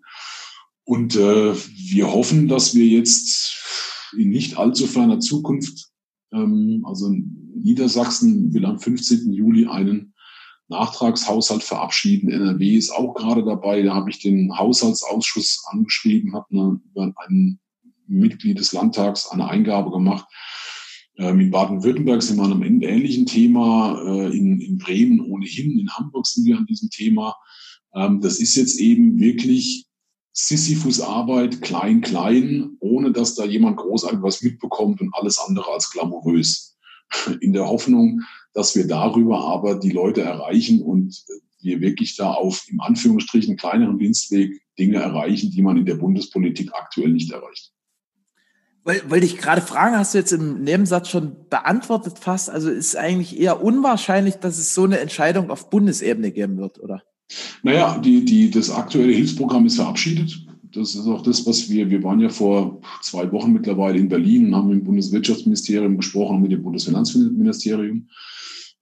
[0.83, 5.91] Und äh, wir hoffen, dass wir jetzt in nicht allzu ferner Zukunft,
[6.33, 9.31] ähm, also Niedersachsen will am 15.
[9.31, 10.13] Juli einen
[10.67, 12.31] Nachtragshaushalt verabschieden.
[12.31, 13.83] NRW ist auch gerade dabei.
[13.83, 17.59] Da habe ich den Haushaltsausschuss angeschrieben, habe eine, über einen
[18.07, 20.25] Mitglied des Landtags eine Eingabe gemacht.
[21.21, 25.91] Ähm, in Baden-Württemberg sind wir an einem ähnlichen Thema, äh, in, in Bremen ohnehin, in
[25.91, 27.35] Hamburg sind wir an diesem Thema.
[27.93, 29.85] Ähm, das ist jetzt eben wirklich
[30.33, 36.75] Sisyphus-Arbeit, klein, klein, ohne dass da jemand großartig was mitbekommt und alles andere als glamourös.
[37.41, 38.21] In der Hoffnung,
[38.55, 41.23] dass wir darüber aber die Leute erreichen und
[41.59, 46.71] wir wirklich da auf, im Anführungsstrichen, kleineren Dienstweg Dinge erreichen, die man in der Bundespolitik
[46.73, 47.71] aktuell nicht erreicht.
[48.83, 52.49] Weil, weil ich gerade fragen, hast du jetzt im Nebensatz schon beantwortet fast.
[52.49, 57.03] Also ist eigentlich eher unwahrscheinlich, dass es so eine Entscheidung auf Bundesebene geben wird, oder?
[57.61, 60.45] Naja, die, die, das aktuelle Hilfsprogramm ist verabschiedet.
[60.73, 64.47] Das ist auch das, was wir, wir waren ja vor zwei Wochen mittlerweile in Berlin
[64.47, 68.07] und haben mit dem Bundeswirtschaftsministerium gesprochen und mit dem Bundesfinanzministerium.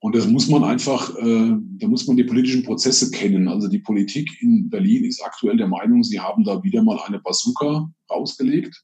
[0.02, 3.50] Und das muss man einfach, äh, da muss man die politischen Prozesse kennen.
[3.50, 7.20] Also die Politik in Berlin ist aktuell der Meinung, sie haben da wieder mal eine
[7.20, 8.82] Bazooka rausgelegt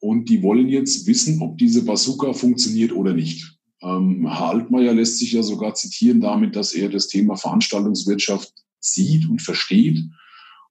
[0.00, 3.58] und die wollen jetzt wissen, ob diese Bazooka funktioniert oder nicht.
[3.82, 9.28] Ähm, Herr Altmaier lässt sich ja sogar zitieren damit, dass er das Thema Veranstaltungswirtschaft sieht
[9.28, 10.04] und versteht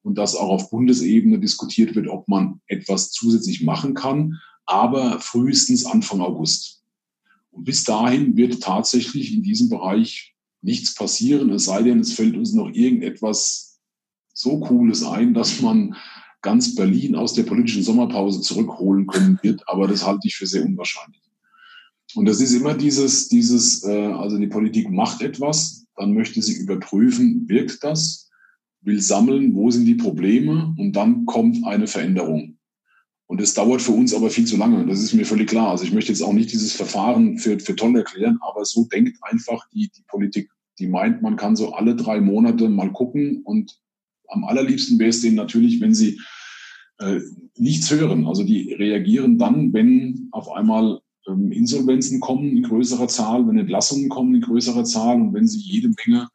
[0.03, 5.85] und dass auch auf Bundesebene diskutiert wird, ob man etwas zusätzlich machen kann, aber frühestens
[5.85, 6.83] Anfang August.
[7.51, 12.35] Und bis dahin wird tatsächlich in diesem Bereich nichts passieren, es sei denn, es fällt
[12.35, 13.79] uns noch irgendetwas
[14.33, 15.95] so Cooles ein, dass man
[16.41, 20.63] ganz Berlin aus der politischen Sommerpause zurückholen können wird, aber das halte ich für sehr
[20.63, 21.21] unwahrscheinlich.
[22.15, 26.55] Und das ist immer dieses, dieses, äh, also die Politik macht etwas, dann möchte sie
[26.55, 28.29] überprüfen, wirkt das,
[28.81, 32.57] will sammeln, wo sind die Probleme und dann kommt eine Veränderung.
[33.25, 34.85] Und es dauert für uns aber viel zu lange.
[34.85, 35.71] Das ist mir völlig klar.
[35.71, 39.17] Also ich möchte jetzt auch nicht dieses Verfahren für, für toll erklären, aber so denkt
[39.21, 40.49] einfach die, die Politik.
[40.79, 43.77] Die meint, man kann so alle drei Monate mal gucken und
[44.27, 46.19] am allerliebsten wäre es denen natürlich, wenn sie
[46.99, 47.19] äh,
[47.55, 48.27] nichts hören.
[48.27, 54.09] Also die reagieren dann, wenn auf einmal ähm, Insolvenzen kommen in größerer Zahl, wenn Entlassungen
[54.09, 56.27] kommen in größerer Zahl und wenn sie jede Menge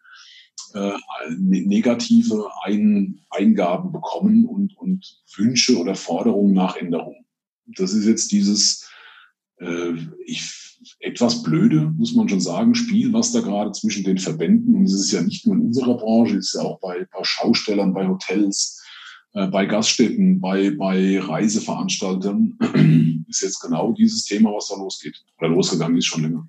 [0.74, 0.92] äh,
[1.36, 7.24] ne-, negative Ein Eingaben bekommen und, und Wünsche oder Forderungen nach Änderungen.
[7.66, 8.81] Das ist jetzt dieses,
[9.58, 14.74] äh, ich, etwas blöde, muss man schon sagen, Spiel, was da gerade zwischen den Verbänden,
[14.74, 17.20] und es ist ja nicht nur in unserer Branche, es ist ja auch bei, bei
[17.22, 18.82] Schaustellern, bei Hotels,
[19.34, 25.22] äh, bei Gaststätten, bei, bei Reiseveranstaltern, ist jetzt genau dieses Thema, was da losgeht.
[25.38, 26.46] Oder losgegangen ist schon länger.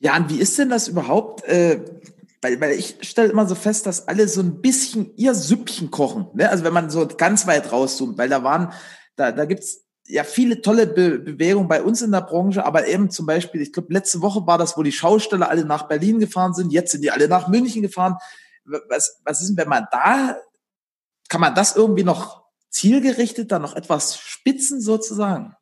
[0.00, 1.44] Ja, und wie ist denn das überhaupt?
[1.44, 1.84] Äh,
[2.42, 6.26] weil, weil ich stelle immer so fest, dass alle so ein bisschen ihr Süppchen kochen.
[6.34, 6.48] Ne?
[6.48, 8.72] Also wenn man so ganz weit rauszoomt, weil da waren,
[9.16, 13.10] da, da gibt's ja viele tolle Be Bewegungen bei uns in der Branche, aber eben
[13.10, 16.54] zum Beispiel, ich glaube, letzte Woche war das, wo die Schausteller alle nach Berlin gefahren
[16.54, 18.16] sind, jetzt sind die alle nach München gefahren.
[18.64, 20.36] Was, was ist denn, wenn man da,
[21.28, 25.54] kann man das irgendwie noch zielgerichtet, da noch etwas spitzen sozusagen?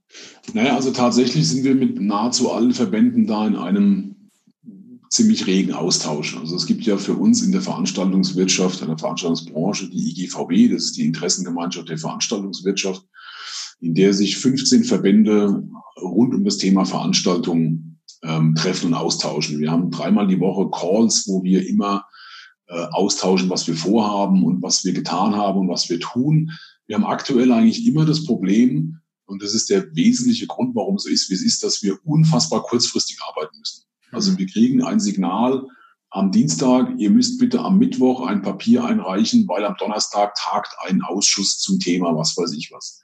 [0.52, 4.30] Naja, also tatsächlich sind wir mit nahezu allen Verbänden da in einem
[5.10, 6.36] ziemlich regen Austausch.
[6.36, 10.84] Also es gibt ja für uns in der Veranstaltungswirtschaft, in der Veranstaltungsbranche die IGVW, das
[10.84, 13.04] ist die Interessengemeinschaft der Veranstaltungswirtschaft,
[13.80, 15.62] in der sich 15 Verbände
[16.00, 19.58] rund um das Thema Veranstaltungen ähm, treffen und austauschen.
[19.58, 22.04] Wir haben dreimal die Woche Calls, wo wir immer
[22.66, 26.50] äh, austauschen, was wir vorhaben und was wir getan haben und was wir tun.
[26.86, 31.02] Wir haben aktuell eigentlich immer das Problem, und das ist der wesentliche Grund, warum es
[31.02, 33.84] so ist, wie es ist, dass wir unfassbar kurzfristig arbeiten müssen.
[34.10, 35.66] Also wir kriegen ein Signal
[36.10, 41.02] am Dienstag, ihr müsst bitte am Mittwoch ein Papier einreichen, weil am Donnerstag tagt ein
[41.02, 43.02] Ausschuss zum Thema, was weiß ich was.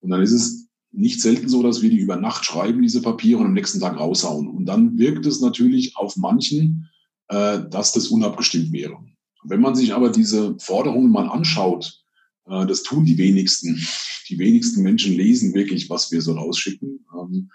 [0.00, 3.40] Und dann ist es nicht selten so, dass wir die über Nacht schreiben, diese Papiere,
[3.40, 4.48] und am nächsten Tag raushauen.
[4.48, 6.88] Und dann wirkt es natürlich auf manchen,
[7.28, 8.96] äh, dass das unabgestimmt wäre.
[9.44, 12.02] Wenn man sich aber diese Forderungen mal anschaut,
[12.46, 13.80] äh, das tun die wenigsten.
[14.28, 17.04] Die wenigsten Menschen lesen wirklich, was wir so rausschicken.
[17.18, 17.50] Ähm,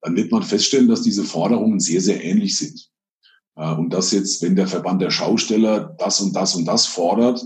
[0.00, 2.88] dann wird man feststellen, dass diese Forderungen sehr, sehr ähnlich sind.
[3.56, 7.44] Äh, und dass jetzt, wenn der Verband der Schausteller das und das und das fordert,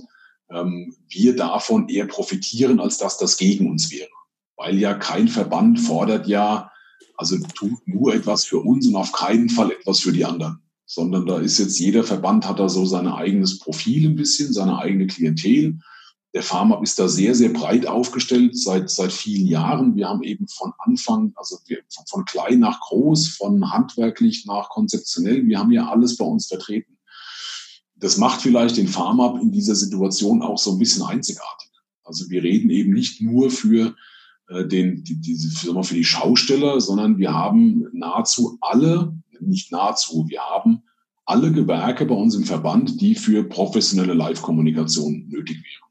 [0.50, 4.10] ähm, wir davon eher profitieren, als dass das gegen uns wäre.
[4.64, 6.70] Weil ja kein Verband fordert ja,
[7.18, 10.62] also tut nur etwas für uns und auf keinen Fall etwas für die anderen.
[10.87, 14.79] Sondern da ist jetzt jeder Verband hat da so sein eigenes Profil ein bisschen, seine
[14.79, 15.81] eigene Klientel.
[16.33, 19.96] Der Pharma ist da sehr, sehr breit aufgestellt seit, seit vielen Jahren.
[19.96, 25.46] Wir haben eben von Anfang, also wir, von klein nach groß, von handwerklich nach konzeptionell,
[25.46, 26.96] wir haben ja alles bei uns vertreten.
[27.96, 31.70] Das macht vielleicht den Pharma in dieser Situation auch so ein bisschen einzigartig.
[32.03, 33.94] Also wir reden eben nicht nur für
[34.48, 40.40] den, die, diese, für, für die Schausteller, sondern wir haben nahezu alle, nicht nahezu, wir
[40.40, 40.83] haben
[41.24, 45.85] alle Gewerke bei uns im Verband, die für professionelle Live-Kommunikation nötig wären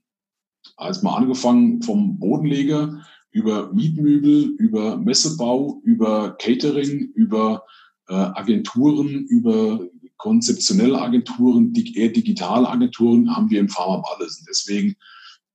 [1.02, 7.64] mal angefangen vom Bodenleger über Mietmöbel, über Messebau, über Catering, über
[8.08, 9.88] äh, Agenturen, über
[10.18, 14.40] konzeptionelle Agenturen, eher digitale Agenturen haben wir im Pharma alles.
[14.40, 14.96] Und deswegen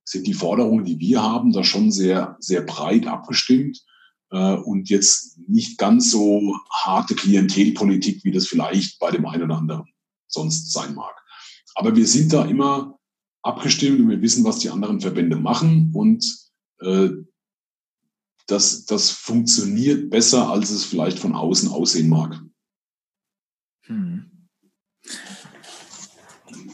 [0.09, 3.85] sind die Forderungen, die wir haben, da schon sehr, sehr breit abgestimmt
[4.31, 9.59] äh, und jetzt nicht ganz so harte Klientelpolitik, wie das vielleicht bei dem einen oder
[9.59, 9.85] anderen
[10.27, 11.15] sonst sein mag.
[11.75, 12.99] Aber wir sind da immer
[13.43, 16.25] abgestimmt und wir wissen, was die anderen Verbände machen und
[16.81, 17.11] äh,
[18.47, 22.41] das, das funktioniert besser, als es vielleicht von außen aussehen mag.
[23.85, 24.49] Hm.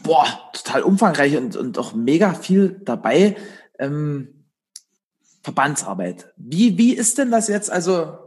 [0.03, 3.37] Boah, total umfangreich und, und auch mega viel dabei.
[3.79, 4.45] Ähm,
[5.43, 6.33] Verbandsarbeit.
[6.37, 7.71] Wie, wie ist denn das jetzt?
[7.71, 8.17] Also,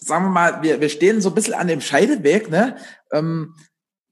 [0.00, 2.48] sagen wir mal, wir, wir stehen so ein bisschen an dem Scheideweg.
[2.48, 2.76] Ne?
[3.12, 3.56] Ähm,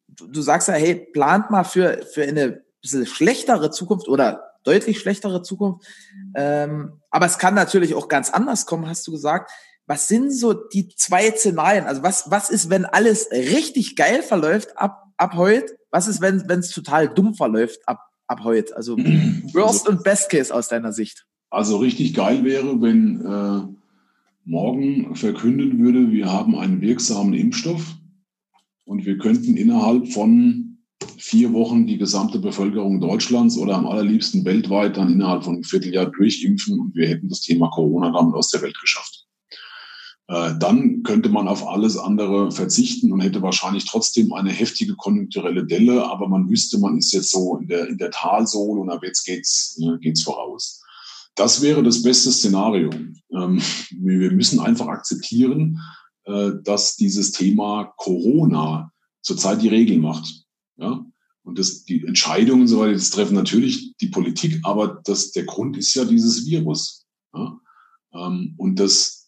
[0.09, 4.99] du, du sagst ja, hey, plant mal für, für eine bisschen schlechtere Zukunft oder deutlich
[4.99, 5.87] schlechtere Zukunft.
[6.35, 9.51] Ähm, aber es kann natürlich auch ganz anders kommen, hast du gesagt.
[9.87, 11.87] Was sind so die zwei Szenarien?
[11.87, 15.77] Also was, was ist, wenn alles richtig geil verläuft ab, ab heute?
[15.91, 18.77] Was ist, wenn es total dumm verläuft ab, ab heute?
[18.77, 18.97] Also
[19.53, 21.27] Worst also, und Best Case aus deiner Sicht.
[21.51, 23.77] Also richtig geil wäre, wenn äh,
[24.45, 27.97] morgen verkündet würde, wir haben einen wirksamen Impfstoff
[28.85, 30.79] und wir könnten innerhalb von
[31.19, 36.07] vier Wochen die gesamte Bevölkerung Deutschlands oder am allerliebsten weltweit dann innerhalb von einem Vierteljahr
[36.07, 39.26] durchimpfen und wir hätten das Thema Corona damit aus der Welt geschafft.
[40.29, 45.65] Äh, dann könnte man auf alles andere verzichten und hätte wahrscheinlich trotzdem eine heftige konjunkturelle
[45.65, 49.05] Delle, aber man wüsste, man ist jetzt so in der, in der Talsohle und ab
[49.05, 50.83] jetzt geht's, äh, geht's voraus.
[51.37, 52.91] Das wäre das beste Szenario.
[53.31, 53.61] Ähm,
[53.91, 55.81] wir müssen einfach akzeptieren,
[56.25, 58.91] äh, dass dieses Thema Corona
[59.23, 60.45] zurzeit die Regel macht.
[60.77, 61.05] Ja?
[61.45, 65.77] Und das, die Entscheidungen so weiter, das treffen natürlich die Politik, aber das, der Grund
[65.77, 67.07] ist ja dieses Virus.
[68.13, 69.26] Ähm, und das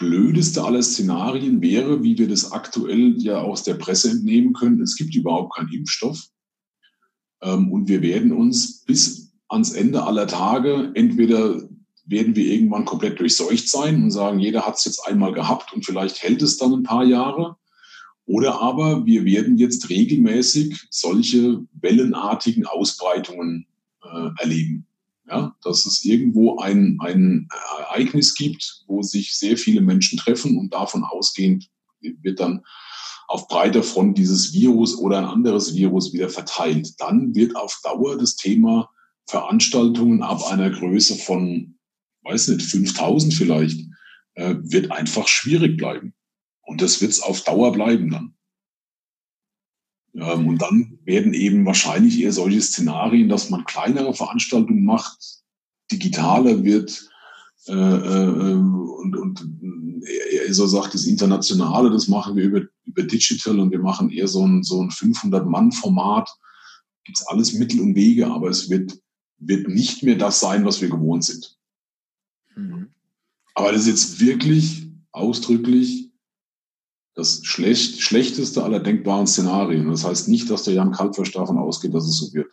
[0.00, 4.96] blödeste aller Szenarien wäre, wie wir das aktuell ja aus der Presse entnehmen können, es
[4.96, 6.26] gibt überhaupt keinen Impfstoff.
[7.42, 11.62] Ähm, und wir werden uns bis ans Ende aller Tage entweder
[12.06, 15.84] werden wir irgendwann komplett durchseucht sein und sagen, jeder hat es jetzt einmal gehabt und
[15.84, 17.56] vielleicht hält es dann ein paar Jahre.
[18.24, 23.66] Oder aber wir werden jetzt regelmäßig solche wellenartigen Ausbreitungen
[24.02, 24.86] äh, erleben.
[25.30, 30.74] Ja, dass es irgendwo ein, ein Ereignis gibt, wo sich sehr viele Menschen treffen und
[30.74, 31.70] davon ausgehend
[32.00, 32.64] wird dann
[33.28, 36.94] auf breiter Front dieses Virus oder ein anderes Virus wieder verteilt.
[36.98, 38.90] Dann wird auf Dauer das Thema
[39.28, 41.78] Veranstaltungen ab einer Größe von,
[42.24, 43.80] weiß nicht, 5000 vielleicht,
[44.34, 46.12] äh, wird einfach schwierig bleiben.
[46.62, 48.34] Und das wird es auf Dauer bleiben dann.
[50.14, 55.18] Ähm, und dann werden eben wahrscheinlich eher solche Szenarien, dass man kleinere Veranstaltungen macht,
[55.90, 57.10] digitaler wird
[57.66, 59.46] äh, äh, und, und
[60.04, 64.28] er so sagt, das Internationale, das machen wir über, über Digital und wir machen eher
[64.28, 66.28] so ein, so ein 500-Mann-Format.
[67.04, 68.98] Gibt es alles Mittel und Wege, aber es wird,
[69.38, 71.56] wird nicht mehr das sein, was wir gewohnt sind.
[72.56, 72.88] Mhm.
[73.54, 76.09] Aber das ist jetzt wirklich ausdrücklich
[77.14, 79.88] das schlecht, schlechteste aller denkbaren Szenarien.
[79.88, 82.50] Das heißt nicht, dass der Jan Kaltversch davon ausgeht, dass es so wird.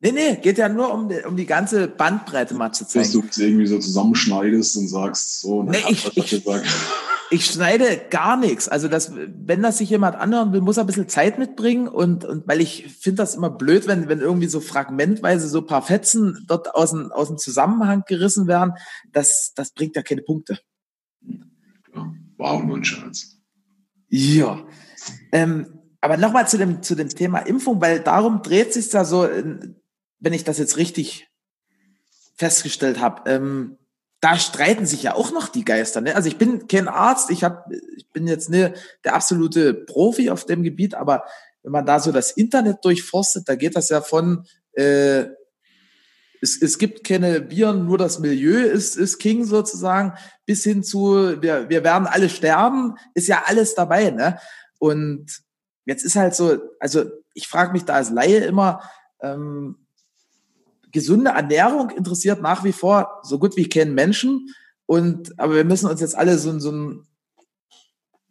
[0.00, 3.04] Nee, nee, geht ja nur um die, um die ganze Bandbreite mal zu zeigen.
[3.04, 6.44] Dass du es irgendwie so zusammenschneidest und sagst, so, nee, ich, ich,
[7.30, 8.68] ich schneide gar nichts.
[8.68, 12.24] Also das, wenn das sich jemand anhören will, muss er ein bisschen Zeit mitbringen und,
[12.24, 16.44] und weil ich finde das immer blöd, wenn, wenn irgendwie so fragmentweise so paar Fetzen
[16.48, 18.72] dort aus dem, aus dem Zusammenhang gerissen werden.
[19.12, 20.58] Das, das bringt ja keine Punkte.
[21.94, 23.41] Ja, war auch nur ein Scherz.
[24.14, 24.66] Ja.
[25.32, 29.22] Ähm, aber nochmal zu dem, zu dem Thema Impfung, weil darum dreht sich da so,
[29.22, 31.30] wenn ich das jetzt richtig
[32.36, 33.30] festgestellt habe.
[33.30, 33.78] Ähm,
[34.20, 36.02] da streiten sich ja auch noch die Geister.
[36.02, 36.14] Ne?
[36.14, 37.64] Also ich bin kein Arzt, ich, hab,
[37.96, 41.24] ich bin jetzt ne, der absolute Profi auf dem Gebiet, aber
[41.62, 44.44] wenn man da so das Internet durchforstet, da geht das ja von,
[44.74, 45.24] äh,
[46.42, 50.14] es, es gibt keine Viren, nur das Milieu ist, ist King sozusagen,
[50.44, 54.10] bis hin zu, wir, wir werden alle sterben, ist ja alles dabei.
[54.10, 54.38] Ne?
[54.78, 55.40] Und
[55.84, 58.82] jetzt ist halt so, also ich frage mich da als Laie immer,
[59.20, 59.86] ähm,
[60.90, 64.52] gesunde Ernährung interessiert nach wie vor so gut wie keinen Menschen.
[64.86, 67.02] Und, aber wir müssen uns jetzt alle so, so,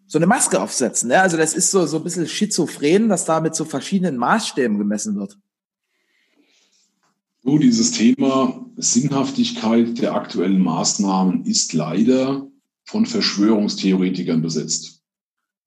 [0.05, 1.07] so eine Maske aufsetzen.
[1.07, 1.21] Ne?
[1.21, 5.15] Also das ist so, so ein bisschen schizophren, dass da mit so verschiedenen Maßstäben gemessen
[5.15, 5.37] wird.
[7.43, 12.47] So, dieses Thema Sinnhaftigkeit der aktuellen Maßnahmen ist leider
[12.85, 15.01] von Verschwörungstheoretikern besetzt.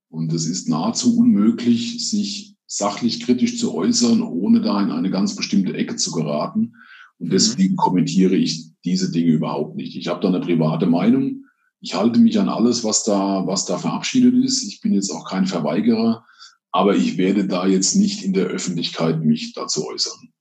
[0.08, 5.34] Und es ist nahezu unmöglich, sich sachlich kritisch zu äußern, ohne da in eine ganz
[5.34, 6.74] bestimmte Ecke zu geraten.
[7.18, 7.30] Und mhm.
[7.30, 9.96] deswegen kommentiere ich diese Dinge überhaupt nicht.
[9.96, 11.46] Ich habe da eine private Meinung.
[11.80, 14.62] Ich halte mich an alles, was da, was da verabschiedet ist.
[14.62, 16.24] Ich bin jetzt auch kein Verweigerer,
[16.70, 20.32] aber ich werde da jetzt nicht in der Öffentlichkeit mich dazu äußern.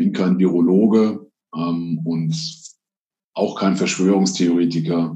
[0.00, 2.34] Ich bin kein Virologe ähm, und
[3.34, 5.14] auch kein Verschwörungstheoretiker,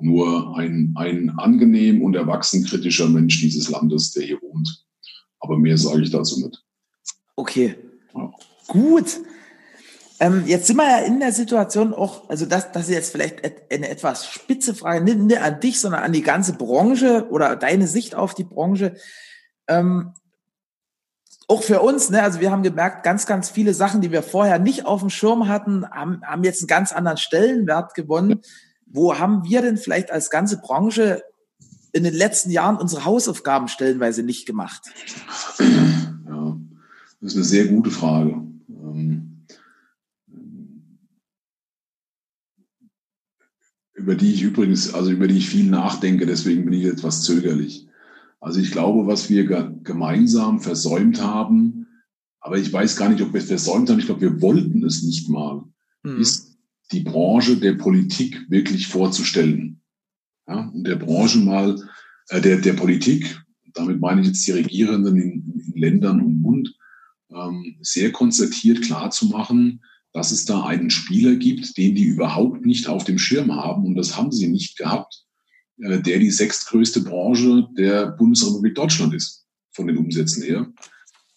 [0.00, 4.86] nur ein, ein angenehm und erwachsen kritischer Mensch dieses Landes, der hier wohnt.
[5.40, 6.62] Aber mehr sage ich dazu nicht.
[7.34, 7.74] Okay.
[8.14, 8.32] Ja.
[8.68, 9.18] Gut.
[10.20, 13.42] Ähm, jetzt sind wir ja in der Situation auch, also das, das ist jetzt vielleicht
[13.68, 17.88] eine etwas spitze Frage, nicht, nicht an dich, sondern an die ganze Branche oder deine
[17.88, 18.94] Sicht auf die Branche.
[19.66, 20.12] Ähm,
[21.50, 24.60] auch für uns, ne, also wir haben gemerkt, ganz, ganz viele Sachen, die wir vorher
[24.60, 28.40] nicht auf dem Schirm hatten, haben, haben jetzt einen ganz anderen Stellenwert gewonnen.
[28.86, 31.24] Wo haben wir denn vielleicht als ganze Branche
[31.92, 34.82] in den letzten Jahren unsere Hausaufgaben stellenweise nicht gemacht?
[35.58, 36.56] Ja,
[37.20, 38.30] das ist eine sehr gute Frage.
[38.68, 39.44] Ähm
[43.94, 47.89] über die ich übrigens, also über die ich viel nachdenke, deswegen bin ich etwas zögerlich.
[48.40, 49.44] Also ich glaube, was wir
[49.82, 51.86] gemeinsam versäumt haben,
[52.40, 55.02] aber ich weiß gar nicht, ob wir es versäumt haben, ich glaube, wir wollten es
[55.02, 55.62] nicht mal,
[56.04, 56.20] hm.
[56.20, 56.56] ist
[56.90, 59.82] die Branche der Politik wirklich vorzustellen.
[60.48, 61.76] Ja, und der Branche mal,
[62.30, 63.40] äh, der, der Politik,
[63.74, 66.74] damit meine ich jetzt die Regierenden in, in Ländern und Bund,
[67.30, 69.82] ähm, sehr konzertiert klar zu machen,
[70.12, 73.94] dass es da einen Spieler gibt, den die überhaupt nicht auf dem Schirm haben, und
[73.94, 75.24] das haben sie nicht gehabt,
[75.80, 80.72] der die sechstgrößte Branche der Bundesrepublik Deutschland ist, von den Umsätzen her.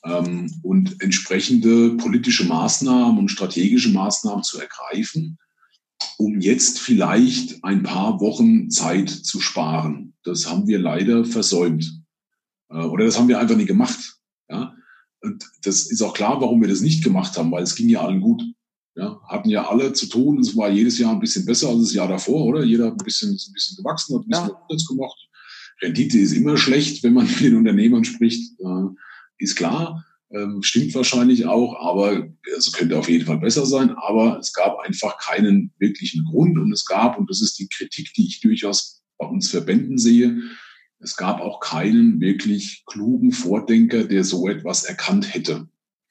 [0.06, 5.38] Ähm, und entsprechende politische Maßnahmen und strategische Maßnahmen zu ergreifen,
[6.18, 10.14] um jetzt vielleicht ein paar Wochen Zeit zu sparen.
[10.24, 12.02] Das haben wir leider versäumt.
[12.70, 14.14] Äh, oder das haben wir einfach nicht gemacht.
[15.24, 18.02] Und das ist auch klar, warum wir das nicht gemacht haben, weil es ging ja
[18.02, 18.44] allen gut.
[18.96, 20.39] Ja, hatten ja alle zu tun.
[20.39, 22.64] Es war jedes Jahr ein bisschen besser als das Jahr davor, oder?
[22.64, 24.66] Jeder ein bisschen, ein bisschen gewachsen, hat ein bisschen ja.
[24.70, 25.30] Umsatz gemacht.
[25.82, 28.54] Rendite ist immer schlecht, wenn man mit den Unternehmern spricht,
[29.38, 30.06] ist klar.
[30.32, 32.28] Ähm, stimmt wahrscheinlich auch, aber
[32.58, 33.91] es könnte auf jeden Fall besser sein.
[33.91, 38.14] Aber es gab einfach keinen wirklichen Grund und es gab, und das ist die Kritik,
[38.14, 40.41] die ich durchaus bei uns Verbänden sehe,
[41.04, 45.68] es gab auch keinen wirklich klugen Vordenker, der so etwas erkannt hätte,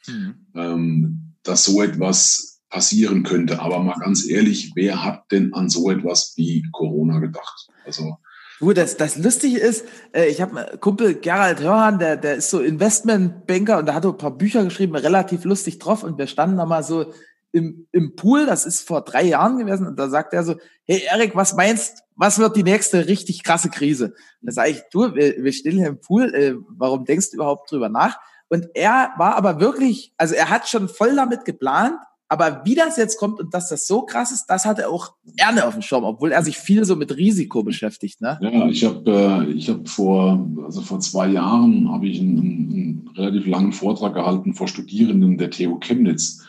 [0.06, 1.34] mhm.
[1.42, 3.60] dass so etwas passieren könnte.
[3.60, 7.68] Aber mal ganz ehrlich, wer hat denn an so etwas wie Corona gedacht?
[7.86, 8.16] Also
[8.58, 12.48] Du, das, das Lustige ist, äh, ich habe einen Kumpel Gerald Hörhan, der, der ist
[12.48, 16.58] so Investmentbanker und der hat ein paar Bücher geschrieben, relativ lustig drauf und wir standen
[16.58, 17.12] da mal so
[17.50, 20.54] im, im Pool, das ist vor drei Jahren gewesen und da sagt er so,
[20.84, 24.14] hey Erik, was meinst, was wird die nächste richtig krasse Krise?
[24.42, 27.68] Da sage ich, du, wir, wir stehen hier im Pool, äh, warum denkst du überhaupt
[27.68, 28.16] drüber nach?
[28.48, 31.96] Und er war aber wirklich, also er hat schon voll damit geplant,
[32.32, 35.12] aber wie das jetzt kommt und dass das so krass ist, das hat er auch
[35.36, 38.22] gerne auf dem Schirm, obwohl er sich viel so mit Risiko beschäftigt.
[38.22, 38.38] Ne?
[38.40, 43.46] Ja, ich habe äh, hab vor, also vor zwei Jahren habe ich einen, einen, relativ
[43.46, 46.42] langen Vortrag gehalten vor Studierenden der TU Chemnitz.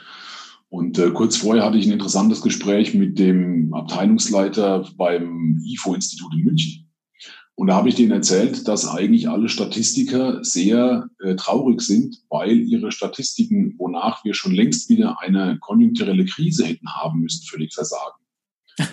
[0.70, 6.46] Und äh, kurz vorher hatte ich ein interessantes Gespräch mit dem Abteilungsleiter beim IFO-Institut in
[6.46, 6.83] München.
[7.56, 12.60] Und da habe ich denen erzählt, dass eigentlich alle Statistiker sehr äh, traurig sind, weil
[12.62, 18.24] ihre Statistiken, wonach wir schon längst wieder eine konjunkturelle Krise hätten haben müssen, völlig versagen.
[18.78, 18.88] äh,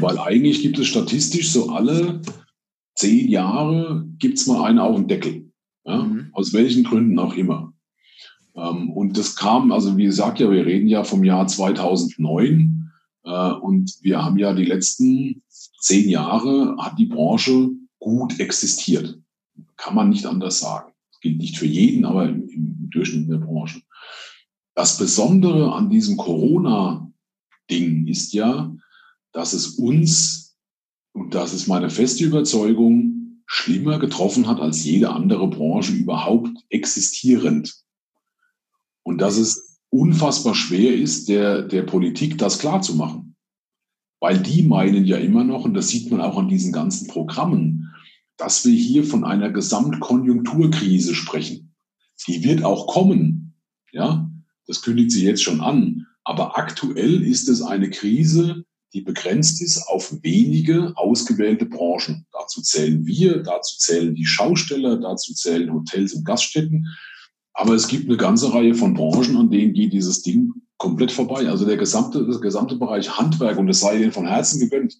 [0.00, 2.22] weil eigentlich gibt es statistisch so alle
[2.94, 5.52] zehn Jahre gibt's mal eine auf den Deckel.
[5.84, 6.02] Ja?
[6.02, 6.30] Mhm.
[6.32, 7.74] Aus welchen Gründen auch immer.
[8.56, 12.90] Ähm, und das kam, also wie gesagt, ja, wir reden ja vom Jahr 2009.
[13.24, 15.42] Äh, und wir haben ja die letzten
[15.78, 17.70] zehn Jahre hat die Branche
[18.02, 19.18] gut existiert.
[19.76, 20.92] Kann man nicht anders sagen.
[21.10, 23.80] Das gilt nicht für jeden, aber im, im Durchschnitt der Branche.
[24.74, 28.74] Das Besondere an diesem Corona-Ding ist ja,
[29.32, 30.56] dass es uns,
[31.12, 37.82] und das ist meine feste Überzeugung, schlimmer getroffen hat als jede andere Branche überhaupt existierend.
[39.02, 43.36] Und dass es unfassbar schwer ist, der, der Politik das klarzumachen.
[44.20, 47.81] Weil die meinen ja immer noch, und das sieht man auch an diesen ganzen Programmen,
[48.36, 51.74] dass wir hier von einer Gesamtkonjunkturkrise sprechen.
[52.26, 53.54] Die wird auch kommen.
[53.92, 54.30] Ja,
[54.66, 56.06] das kündigt sie jetzt schon an.
[56.24, 58.64] Aber aktuell ist es eine Krise,
[58.94, 62.26] die begrenzt ist auf wenige ausgewählte Branchen.
[62.32, 66.86] Dazu zählen wir, dazu zählen die Schausteller, dazu zählen Hotels und Gaststätten.
[67.54, 71.48] Aber es gibt eine ganze Reihe von Branchen, an denen geht dieses Ding komplett vorbei.
[71.48, 74.98] Also der gesamte, der gesamte Bereich Handwerk, und das sei Ihnen von Herzen gegönnt,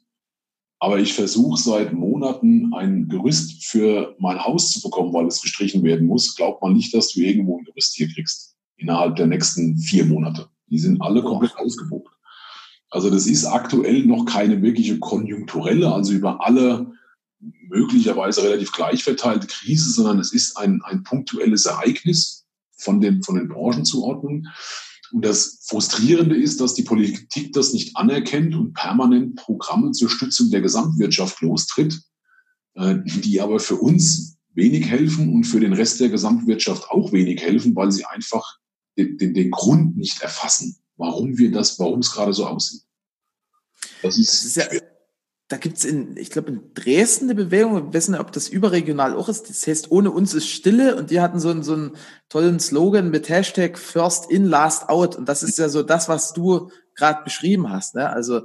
[0.82, 5.84] aber ich versuche seit Monaten ein Gerüst für mein Haus zu bekommen, weil es gestrichen
[5.84, 6.34] werden muss.
[6.34, 10.48] Glaubt man nicht, dass du irgendwo ein Gerüst hier kriegst innerhalb der nächsten vier Monate.
[10.66, 12.12] Die sind alle komplett ausgebucht.
[12.90, 16.90] Also das ist aktuell noch keine wirkliche konjunkturelle, also über alle
[17.38, 22.44] möglicherweise relativ gleich verteilte Krise, sondern es ist ein, ein punktuelles Ereignis
[22.76, 24.48] von den, von den Branchenzuordnungen.
[25.12, 30.50] Und das Frustrierende ist, dass die Politik das nicht anerkennt und permanent Programme zur Stützung
[30.50, 32.00] der Gesamtwirtschaft lostritt,
[32.74, 37.42] äh, die aber für uns wenig helfen und für den Rest der Gesamtwirtschaft auch wenig
[37.42, 38.58] helfen, weil sie einfach
[38.96, 42.82] den, den, den Grund nicht erfassen, warum wir das, warum es gerade so aussieht.
[44.02, 44.64] Das ist, das ist ja,
[45.52, 49.14] da gibt's in, ich glaube, in Dresden eine Bewegung, wir wissen nicht, ob das überregional
[49.14, 51.92] auch ist, das heißt, ohne uns ist Stille und die hatten so einen, so einen
[52.30, 56.32] tollen Slogan mit Hashtag First in, Last out und das ist ja so das, was
[56.32, 58.08] du gerade beschrieben hast, ne?
[58.08, 58.40] also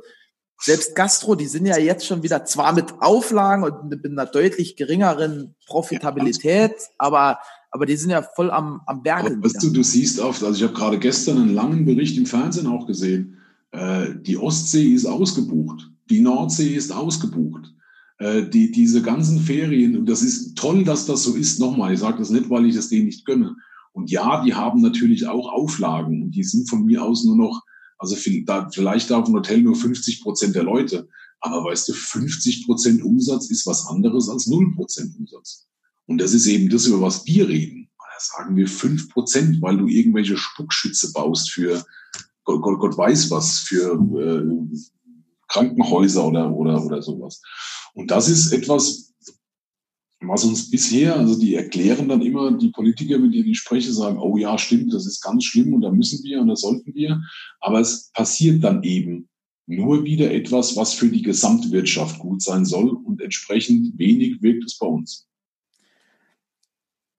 [0.60, 4.76] selbst Gastro, die sind ja jetzt schon wieder zwar mit Auflagen und mit einer deutlich
[4.76, 7.40] geringeren Profitabilität, aber
[7.70, 9.26] aber die sind ja voll am, am Berg.
[9.44, 12.66] Weißt du, du siehst oft, also ich habe gerade gestern einen langen Bericht im Fernsehen
[12.66, 13.38] auch gesehen,
[13.72, 15.92] äh, die Ostsee ist ausgebucht.
[16.10, 17.74] Die Nordsee ist ausgebucht.
[18.20, 21.60] Äh, die, diese ganzen Ferien, und das ist toll, dass das so ist.
[21.60, 23.56] Nochmal, ich sage das nicht, weil ich das denen nicht gönne.
[23.94, 26.24] Und ja, die haben natürlich auch Auflagen.
[26.24, 27.64] Und die sind von mir aus nur noch,
[27.98, 31.08] also vielleicht darf ein Hotel nur 50 Prozent der Leute.
[31.40, 35.68] Aber weißt du, 50 Prozent Umsatz ist was anderes als 0 Prozent Umsatz.
[36.06, 37.90] Und das ist eben das, über was wir reden.
[38.20, 41.86] sagen wir fünf Prozent, weil du irgendwelche Spuckschütze baust für
[42.44, 44.78] Gott, Gott, Gott weiß was, für äh,
[45.58, 47.42] Krankenhäuser oder, oder, oder sowas.
[47.94, 49.14] Und das ist etwas,
[50.20, 54.18] was uns bisher, also die erklären dann immer, die Politiker, mit denen ich spreche, sagen,
[54.20, 57.22] oh ja, stimmt, das ist ganz schlimm und da müssen wir und da sollten wir.
[57.60, 59.30] Aber es passiert dann eben
[59.68, 64.78] nur wieder etwas, was für die Gesamtwirtschaft gut sein soll und entsprechend wenig wirkt es
[64.78, 65.28] bei uns.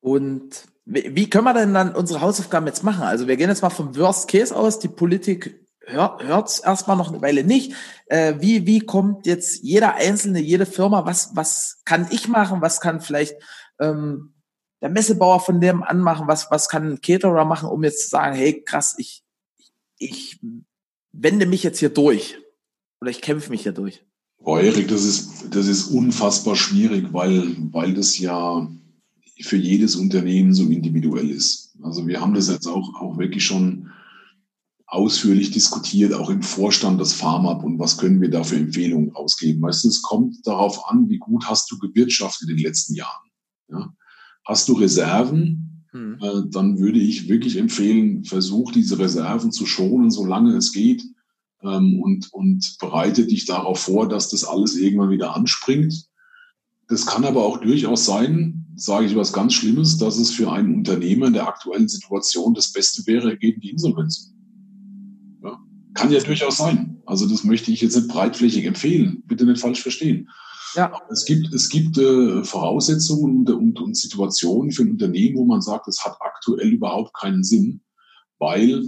[0.00, 3.02] Und wie können wir denn dann unsere Hausaufgaben jetzt machen?
[3.02, 4.78] Also wir gehen jetzt mal vom Worst Case aus.
[4.78, 7.72] Die Politik hört es erstmal noch eine Weile nicht.
[8.06, 12.60] Äh, wie, wie kommt jetzt jeder Einzelne, jede Firma, was, was kann ich machen?
[12.60, 13.34] Was kann vielleicht
[13.80, 14.34] ähm,
[14.80, 16.28] der Messebauer von dem anmachen?
[16.28, 19.24] Was, was kann ein Caterer machen, um jetzt zu sagen, hey, krass, ich,
[19.98, 20.40] ich
[21.12, 22.38] wende mich jetzt hier durch
[23.00, 24.04] oder ich kämpfe mich hier durch?
[24.40, 28.68] Boah, Erik, das ist, das ist unfassbar schwierig, weil, weil das ja
[29.40, 31.74] für jedes Unternehmen so individuell ist.
[31.82, 33.90] Also wir haben das jetzt auch, auch wirklich schon
[34.88, 39.62] ausführlich diskutiert, auch im Vorstand des Farmab und was können wir da für Empfehlungen ausgeben.
[39.62, 43.30] Weißt du, es kommt darauf an, wie gut hast du gewirtschaftet in den letzten Jahren.
[43.68, 43.94] Ja?
[44.46, 46.18] Hast du Reserven, hm.
[46.22, 51.04] äh, dann würde ich wirklich empfehlen, versuch diese Reserven zu schonen, solange es geht
[51.62, 56.06] ähm, und, und bereite dich darauf vor, dass das alles irgendwann wieder anspringt.
[56.88, 60.74] Das kann aber auch durchaus sein, sage ich was ganz Schlimmes, dass es für einen
[60.74, 64.32] Unternehmer in der aktuellen Situation das Beste wäre, in die Insolvenz.
[65.98, 67.02] Kann ja durchaus sein.
[67.06, 69.24] Also das möchte ich jetzt nicht breitflächig empfehlen.
[69.26, 70.28] Bitte nicht falsch verstehen.
[70.74, 70.92] Ja.
[70.92, 75.44] Aber es gibt, es gibt äh, Voraussetzungen und, und, und Situationen für ein Unternehmen, wo
[75.44, 77.80] man sagt, es hat aktuell überhaupt keinen Sinn,
[78.38, 78.86] weil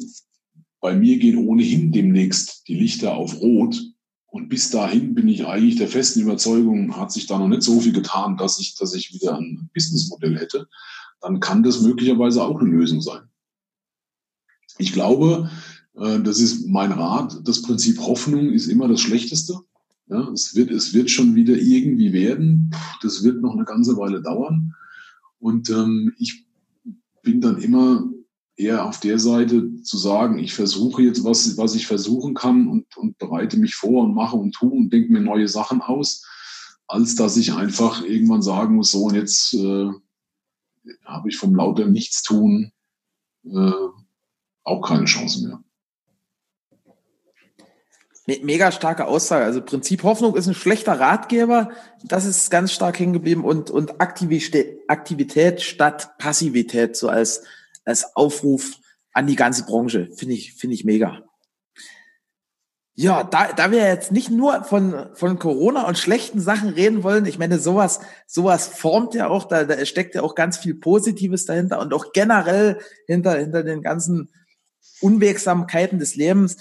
[0.80, 3.82] bei mir gehen ohnehin demnächst die Lichter auf Rot.
[4.26, 7.80] Und bis dahin bin ich eigentlich der festen Überzeugung, hat sich da noch nicht so
[7.80, 10.68] viel getan, dass ich, dass ich wieder ein Businessmodell hätte.
[11.20, 13.22] Dann kann das möglicherweise auch eine Lösung sein.
[14.78, 15.50] Ich glaube,
[15.94, 17.40] das ist mein Rat.
[17.44, 19.58] Das Prinzip Hoffnung ist immer das Schlechteste.
[20.08, 22.74] Ja, es wird, es wird schon wieder irgendwie werden.
[23.02, 24.74] Das wird noch eine ganze Weile dauern.
[25.38, 26.46] Und ähm, ich
[27.22, 28.10] bin dann immer
[28.56, 32.96] eher auf der Seite zu sagen, ich versuche jetzt, was, was ich versuchen kann und,
[32.96, 36.26] und bereite mich vor und mache und tue und denke mir neue Sachen aus,
[36.86, 39.90] als dass ich einfach irgendwann sagen muss, so und jetzt äh,
[41.04, 42.72] habe ich vom lauter Nichtstun
[43.44, 43.72] äh,
[44.64, 45.64] auch keine Chance mehr.
[48.42, 49.44] Mega starke Aussage.
[49.44, 51.70] Also Prinzip Hoffnung ist ein schlechter Ratgeber.
[52.04, 57.42] Das ist ganz stark hängen geblieben und, und Aktivität statt Passivität, so als
[57.84, 58.78] als Aufruf
[59.12, 60.08] an die ganze Branche.
[60.14, 61.22] Finde ich, finde ich mega.
[62.94, 67.24] Ja, da, da wir jetzt nicht nur von, von Corona und schlechten Sachen reden wollen,
[67.24, 71.46] ich meine, sowas, sowas formt ja auch, da, da steckt ja auch ganz viel Positives
[71.46, 74.30] dahinter und auch generell hinter, hinter den ganzen
[75.00, 76.58] Unwegsamkeiten des Lebens.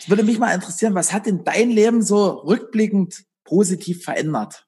[0.00, 4.66] Es würde mich mal interessieren, was hat denn dein Leben so rückblickend positiv verändert?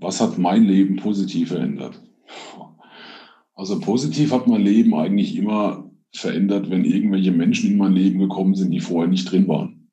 [0.00, 2.02] Was hat mein Leben positiv verändert?
[3.54, 8.56] Also positiv hat mein Leben eigentlich immer verändert, wenn irgendwelche Menschen in mein Leben gekommen
[8.56, 9.90] sind, die vorher nicht drin waren.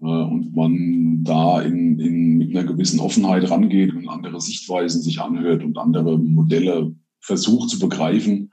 [0.00, 5.20] Äh, und man da in, in, mit einer gewissen Offenheit rangeht und andere Sichtweisen sich
[5.20, 8.52] anhört und andere Modelle versucht zu begreifen,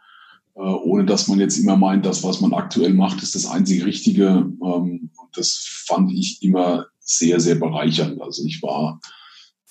[0.62, 4.28] ohne dass man jetzt immer meint, das, was man aktuell macht, ist das einzige Richtige.
[4.28, 8.22] Ähm, und das fand ich immer sehr, sehr bereichernd.
[8.22, 9.00] Also ich war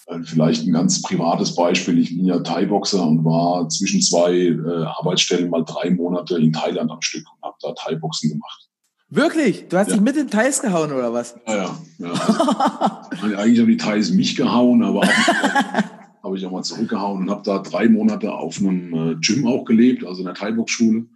[0.06, 1.98] äh, vielleicht ein ganz privates Beispiel.
[1.98, 6.90] Ich bin ja Thai-Boxer und war zwischen zwei äh, Arbeitsstellen mal drei Monate in Thailand
[6.90, 8.68] am Stück und habe da Thai-Boxen gemacht.
[9.08, 9.68] Wirklich?
[9.68, 9.94] Du hast ja.
[9.94, 11.36] dich mit den Thais gehauen oder was?
[11.46, 11.78] Ja, ja.
[11.98, 13.08] ja.
[13.38, 15.02] Eigentlich haben die Thais mich gehauen, aber
[16.26, 19.46] habe hab ich auch mal zurückgehauen und habe da drei Monate auf einem äh, Gym
[19.46, 21.06] auch gelebt, also in der Thai-Box-Schule,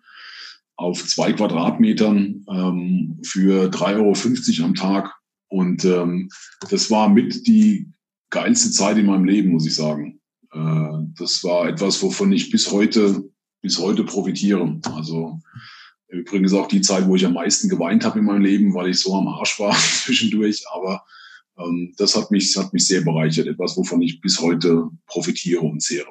[0.76, 5.14] auf zwei Quadratmetern ähm, für 3,50 Euro am Tag.
[5.48, 6.30] Und ähm,
[6.70, 7.88] das war mit die
[8.30, 10.20] geilste Zeit in meinem Leben, muss ich sagen.
[10.52, 13.24] Äh, das war etwas, wovon ich bis heute,
[13.62, 14.80] bis heute profitiere.
[14.94, 15.40] Also
[16.08, 19.00] übrigens auch die Zeit, wo ich am meisten geweint habe in meinem Leben, weil ich
[19.00, 20.64] so am Arsch war zwischendurch.
[20.72, 21.04] Aber
[21.96, 23.46] das hat mich, hat mich sehr bereichert.
[23.46, 26.10] Etwas, wovon ich bis heute profitiere und zehre.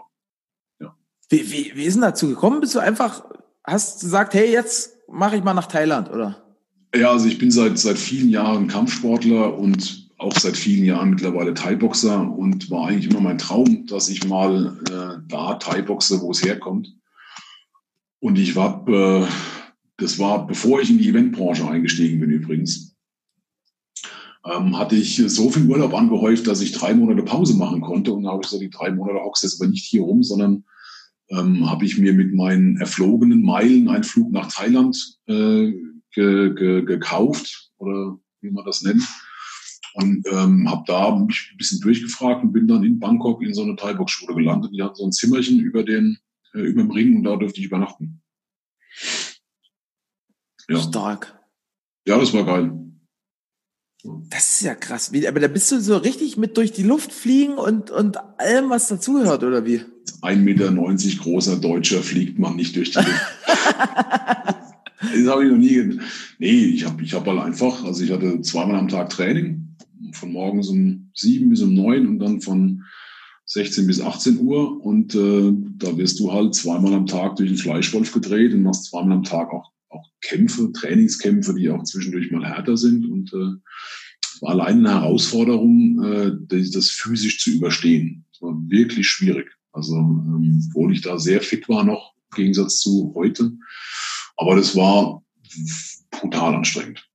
[0.80, 0.96] Ja.
[1.30, 2.62] Wie, wie, wie ist denn dazu gekommen?
[2.62, 3.26] Bist du einfach,
[3.64, 6.44] hast gesagt, hey, jetzt mache ich mal nach Thailand, oder?
[6.96, 11.54] Ja, also ich bin seit, seit vielen Jahren Kampfsportler und auch seit vielen Jahren mittlerweile
[11.54, 16.44] Thai-Boxer und war eigentlich immer mein Traum, dass ich mal äh, da Thai-Boxe, wo es
[16.44, 16.94] herkommt.
[18.20, 19.26] Und ich war, äh,
[19.98, 22.98] das war, bevor ich in die Eventbranche eingestiegen bin übrigens,
[24.46, 28.14] ähm, hatte ich so viel Urlaub angehäuft, dass ich drei Monate Pause machen konnte.
[28.14, 30.64] Und da habe ich gesagt, die drei Monate hockst jetzt aber nicht hier rum, sondern
[31.30, 35.72] ähm, habe ich mir mit meinen erflogenen Meilen einen Flug nach Thailand äh,
[36.14, 39.04] ge, ge, gekauft oder wie man das nennt.
[39.96, 43.64] Und ähm, habe da mich ein bisschen durchgefragt und bin dann in Bangkok in so
[43.64, 44.72] eine Thai-Box-Schule gelandet.
[44.74, 46.18] Die hatten so ein Zimmerchen über, den,
[46.54, 48.22] äh, über dem Ring und da durfte ich übernachten.
[50.70, 50.80] Ja.
[50.80, 51.40] Stark.
[52.06, 52.89] Ja, das war geil.
[54.04, 55.12] Das ist ja krass.
[55.12, 58.70] Wie, aber da bist du so richtig mit durch die Luft fliegen und, und allem,
[58.70, 59.82] was dazugehört, oder wie?
[60.22, 60.72] 1,90 Meter
[61.22, 63.10] großer Deutscher fliegt man nicht durch die Luft.
[65.02, 66.00] das habe ich noch nie.
[66.38, 69.76] Nee, ich habe ich hab halt einfach, also ich hatte zweimal am Tag Training,
[70.14, 72.84] von morgens um sieben bis um neun und dann von
[73.46, 74.82] 16 bis 18 Uhr.
[74.82, 78.86] Und äh, da wirst du halt zweimal am Tag durch den Fleischwolf gedreht und machst
[78.86, 83.06] zweimal am Tag auch auch Kämpfe, Trainingskämpfe, die auch zwischendurch mal härter sind.
[83.06, 83.58] Und äh,
[84.22, 88.26] es war allein eine Herausforderung, äh, das physisch zu überstehen.
[88.32, 89.52] Es war wirklich schwierig.
[89.72, 93.52] Also, ähm, obwohl ich da sehr fit war noch, im Gegensatz zu heute.
[94.38, 95.24] Aber das war
[96.12, 97.06] brutal anstrengend.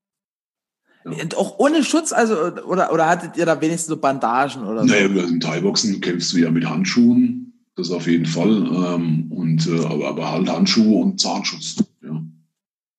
[1.05, 1.23] Ja.
[1.23, 4.87] Und auch ohne Schutz, also, oder, oder hattet ihr da wenigstens so Bandagen oder so?
[4.87, 8.51] Naja, im Thai-Boxen kämpfst du ja mit Handschuhen, das auf jeden Fall.
[8.51, 11.77] Ähm, und, äh, aber, aber halt Handschuhe und Zahnschutz.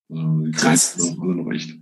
[0.09, 0.97] Also Krass.
[1.17, 1.77] Noch echt.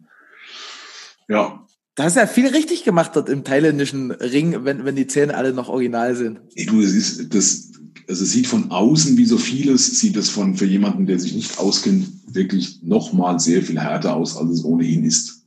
[1.28, 1.66] Ja.
[1.96, 5.36] Da hast du ja viel richtig gemacht dort im thailändischen Ring, wenn, wenn die Zähne
[5.38, 6.40] alle noch original sind.
[6.56, 7.72] Ey, du, es ist, das,
[8.08, 11.36] also es sieht von außen wie so vieles, sieht es von, für jemanden, der sich
[11.36, 15.46] nicht auskennt, wirklich nochmal sehr viel härter aus, als es ohnehin ist.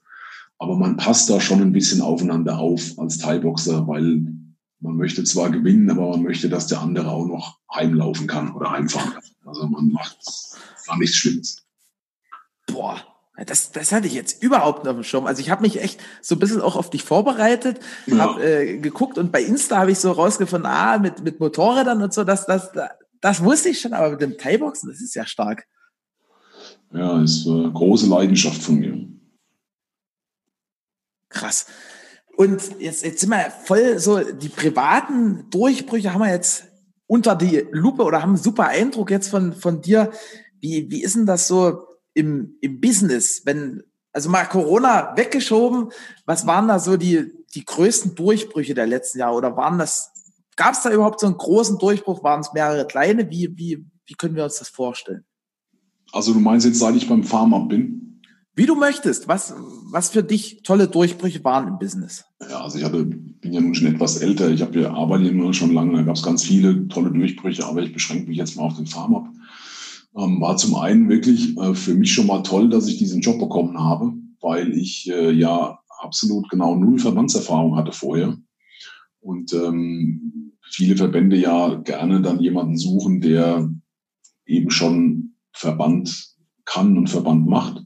[0.59, 4.27] Aber man passt da schon ein bisschen aufeinander auf als Thai-Boxer, weil
[4.79, 8.70] man möchte zwar gewinnen, aber man möchte, dass der andere auch noch heimlaufen kann oder
[8.70, 9.22] heimfahren kann.
[9.45, 10.16] Also man macht
[10.87, 11.65] gar nichts Schlimmes
[12.77, 13.01] boah,
[13.47, 15.27] das, das hatte ich jetzt überhaupt nicht auf dem Schirm.
[15.27, 18.18] Also ich habe mich echt so ein bisschen auch auf dich vorbereitet, ja.
[18.18, 22.12] habe äh, geguckt und bei Insta habe ich so rausgefunden, ah, mit, mit Motorrädern und
[22.12, 22.70] so, das, das,
[23.20, 25.66] das wusste ich schon, aber mit dem Thai-Boxen, das ist ja stark.
[26.93, 29.07] Ja, ist eine große Leidenschaft von mir.
[31.29, 31.66] Krass.
[32.37, 36.64] Und jetzt, jetzt sind wir voll so, die privaten Durchbrüche haben wir jetzt
[37.07, 40.11] unter die Lupe oder haben einen super Eindruck jetzt von, von dir.
[40.61, 41.87] Wie, wie ist denn das so?
[42.16, 45.90] Im, im Business, wenn, also mal Corona weggeschoben,
[46.24, 49.36] was waren da so die, die größten Durchbrüche der letzten Jahre?
[49.36, 50.12] Oder waren das,
[50.56, 54.14] gab es da überhaupt so einen großen Durchbruch, waren es mehrere kleine, wie, wie, wie
[54.14, 55.24] können wir uns das vorstellen?
[56.12, 58.22] Also du meinst jetzt, seit ich beim Farm bin?
[58.54, 59.54] Wie du möchtest, was,
[59.90, 62.24] was für dich tolle Durchbrüche waren im Business?
[62.40, 65.32] Ja, also ich hatte, bin ja nun schon etwas älter, ich habe ja arbeite ja
[65.32, 68.56] nur schon lange, da gab es ganz viele tolle Durchbrüche, aber ich beschränke mich jetzt
[68.56, 69.28] mal auf den up
[70.16, 73.38] ähm, war zum einen wirklich äh, für mich schon mal toll, dass ich diesen Job
[73.38, 78.36] bekommen habe, weil ich äh, ja absolut genau null Verbandserfahrung hatte vorher.
[79.20, 83.70] Und ähm, viele Verbände ja gerne dann jemanden suchen, der
[84.46, 87.82] eben schon Verband kann und Verband macht.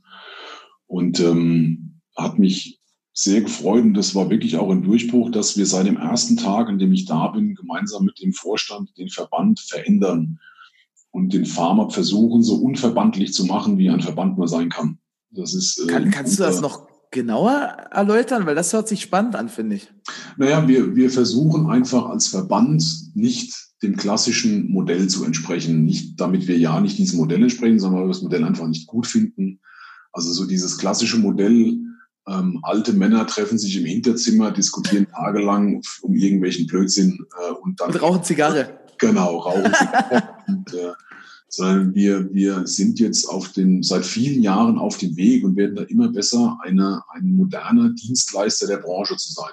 [0.86, 2.80] Und ähm, hat mich
[3.12, 6.68] sehr gefreut und das war wirklich auch ein Durchbruch, dass wir seit dem ersten Tag,
[6.68, 10.38] an dem ich da bin, gemeinsam mit dem Vorstand den Verband verändern
[11.10, 14.98] und den Farmer versuchen, so unverbandlich zu machen, wie ein Verband nur sein kann.
[15.30, 17.52] Das ist, äh, kann, kannst du das noch genauer
[17.90, 18.46] erläutern?
[18.46, 19.92] Weil das hört sich spannend an, finde ich.
[20.36, 22.84] Naja, wir, wir versuchen einfach als Verband
[23.14, 25.84] nicht dem klassischen Modell zu entsprechen.
[25.84, 28.86] Nicht, damit wir ja nicht diesem Modell entsprechen, sondern weil wir das Modell einfach nicht
[28.86, 29.60] gut finden.
[30.12, 31.78] Also so dieses klassische Modell,
[32.28, 37.90] ähm, alte Männer treffen sich im Hinterzimmer, diskutieren tagelang um irgendwelchen Blödsinn äh, und dann.
[37.90, 38.79] Und rauchen Zigarre.
[39.00, 39.72] Genau, rauchen
[40.46, 40.92] und, äh,
[41.48, 45.76] sondern wir, wir sind jetzt auf den, seit vielen Jahren auf dem Weg und werden
[45.76, 49.52] da immer besser, eine, ein moderner Dienstleister der Branche zu sein.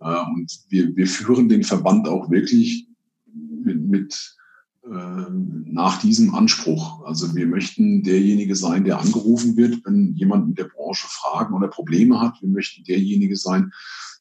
[0.00, 2.88] Äh, und wir, wir führen den Verband auch wirklich
[3.32, 4.36] mit, mit
[4.84, 7.04] äh, nach diesem Anspruch.
[7.04, 11.68] Also wir möchten derjenige sein, der angerufen wird, wenn jemand in der Branche Fragen oder
[11.68, 12.42] Probleme hat.
[12.42, 13.72] Wir möchten derjenige sein,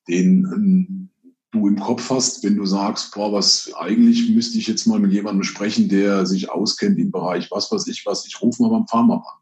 [0.08, 1.10] den ähm,
[1.52, 5.12] du im Kopf hast, wenn du sagst, boah, was eigentlich müsste ich jetzt mal mit
[5.12, 8.88] jemandem sprechen, der sich auskennt im Bereich was weiß ich was, ich rufe mal beim
[8.88, 9.42] Pharma an.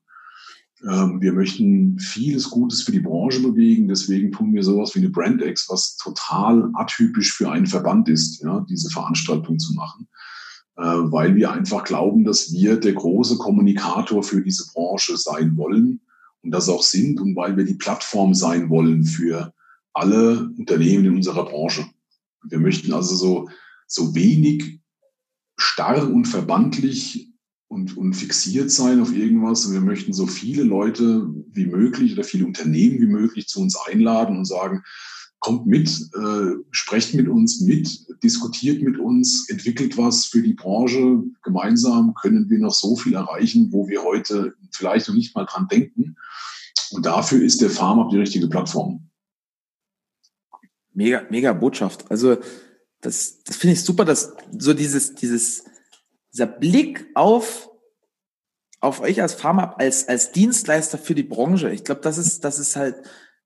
[1.12, 5.10] Ähm, wir möchten vieles Gutes für die Branche bewegen, deswegen tun wir sowas wie eine
[5.10, 10.08] Brandex, was total atypisch für einen Verband ist, ja, diese Veranstaltung zu machen,
[10.78, 16.00] äh, weil wir einfach glauben, dass wir der große Kommunikator für diese Branche sein wollen
[16.42, 19.54] und das auch sind und weil wir die Plattform sein wollen für
[19.94, 21.86] alle Unternehmen in unserer Branche.
[22.44, 23.50] Wir möchten also so,
[23.88, 24.80] so wenig
[25.58, 27.34] starr und verbandlich
[27.68, 29.66] und, und fixiert sein auf irgendwas.
[29.66, 33.76] Und wir möchten so viele Leute wie möglich oder viele Unternehmen wie möglich zu uns
[33.88, 34.84] einladen und sagen,
[35.40, 41.24] kommt mit, äh, sprecht mit uns mit, diskutiert mit uns, entwickelt was für die Branche.
[41.44, 45.68] Gemeinsam können wir noch so viel erreichen, wo wir heute vielleicht noch nicht mal dran
[45.70, 46.18] denken.
[46.92, 49.09] Und dafür ist der FarmUp die richtige Plattform.
[51.00, 52.12] Mega, mega Botschaft.
[52.12, 52.40] Also
[53.00, 55.64] das, das finde ich super, dass so dieses, dieses,
[56.34, 57.70] dieser Blick auf,
[58.82, 61.72] auf euch als Pharma, als, als Dienstleister für die Branche.
[61.72, 62.98] Ich glaube, das ist, das ist halt,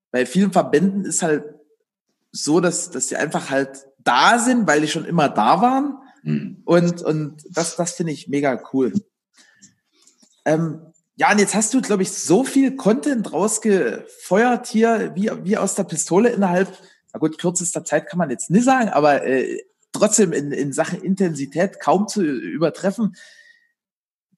[0.10, 1.43] bei vielen Verbänden ist halt
[2.32, 5.99] so, dass, dass sie einfach halt da sind, weil die schon immer da waren.
[6.24, 6.64] Mhm.
[6.66, 8.93] Und, und das, das finde ich mega cool.
[10.43, 10.82] Ähm,
[11.18, 15.76] ja, und jetzt hast du, glaube ich, so viel Content rausgefeuert hier, wie, wie aus
[15.76, 16.76] der Pistole innerhalb
[17.14, 19.61] na gut, kürzester Zeit kann man jetzt nicht sagen, aber äh,
[19.91, 23.16] trotzdem in, in Sachen Intensität kaum zu übertreffen.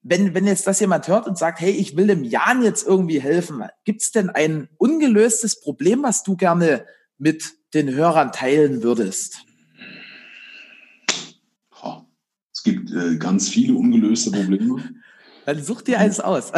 [0.04, 3.20] Wenn, wenn jetzt das jemand hört und sagt, hey, ich will dem Jan jetzt irgendwie
[3.20, 6.86] helfen, gibt es denn ein ungelöstes Problem, was du gerne
[7.18, 9.46] mit den Hörern teilen würdest?
[12.54, 14.82] Es gibt äh, ganz viele ungelöste Probleme.
[15.46, 16.52] Dann such dir eins aus.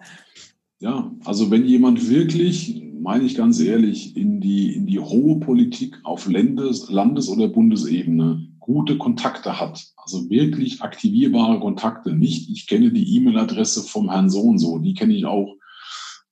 [0.80, 5.98] ja, also wenn jemand wirklich meine ich ganz ehrlich, in die, in die hohe Politik
[6.02, 12.92] auf Landes-, Landes oder Bundesebene gute Kontakte hat, also wirklich aktivierbare Kontakte, nicht, ich kenne
[12.92, 15.56] die E-Mail-Adresse vom Herrn so und so, die kenne ich auch,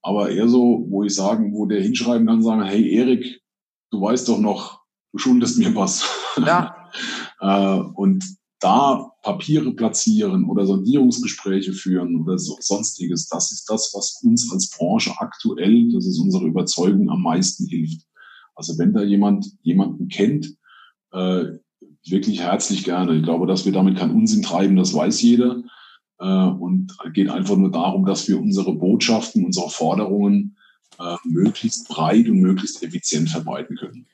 [0.02, 3.40] aber eher so, wo ich sagen, wo der hinschreiben kann, sagen, hey Erik,
[3.90, 6.04] du weißt doch noch, du schuldest mir was.
[6.44, 6.76] Ja.
[7.38, 8.24] Äh, und
[8.66, 14.70] da Papiere platzieren oder Sondierungsgespräche führen oder so, sonstiges, das ist das, was uns als
[14.70, 18.02] Branche aktuell, das ist unsere Überzeugung, am meisten hilft.
[18.56, 20.56] Also wenn da jemand jemanden kennt,
[21.12, 21.44] äh,
[22.08, 23.16] wirklich herzlich gerne.
[23.16, 25.62] Ich glaube, dass wir damit keinen Unsinn treiben, das weiß jeder.
[26.18, 30.56] Äh, und geht einfach nur darum, dass wir unsere Botschaften, unsere Forderungen
[30.98, 34.06] äh, möglichst breit und möglichst effizient verbreiten können.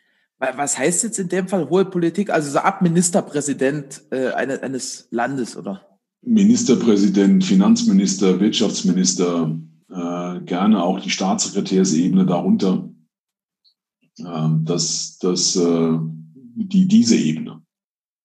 [0.57, 2.31] Was heißt jetzt in dem Fall hohe Politik?
[2.31, 5.87] Also so ab Ministerpräsident äh, eines, eines Landes, oder?
[6.23, 9.57] Ministerpräsident, Finanzminister, Wirtschaftsminister,
[9.89, 12.91] äh, gerne auch die Staatssekretärsebene darunter.
[14.19, 15.99] Äh, das, das, äh,
[16.57, 17.63] die, diese Ebene.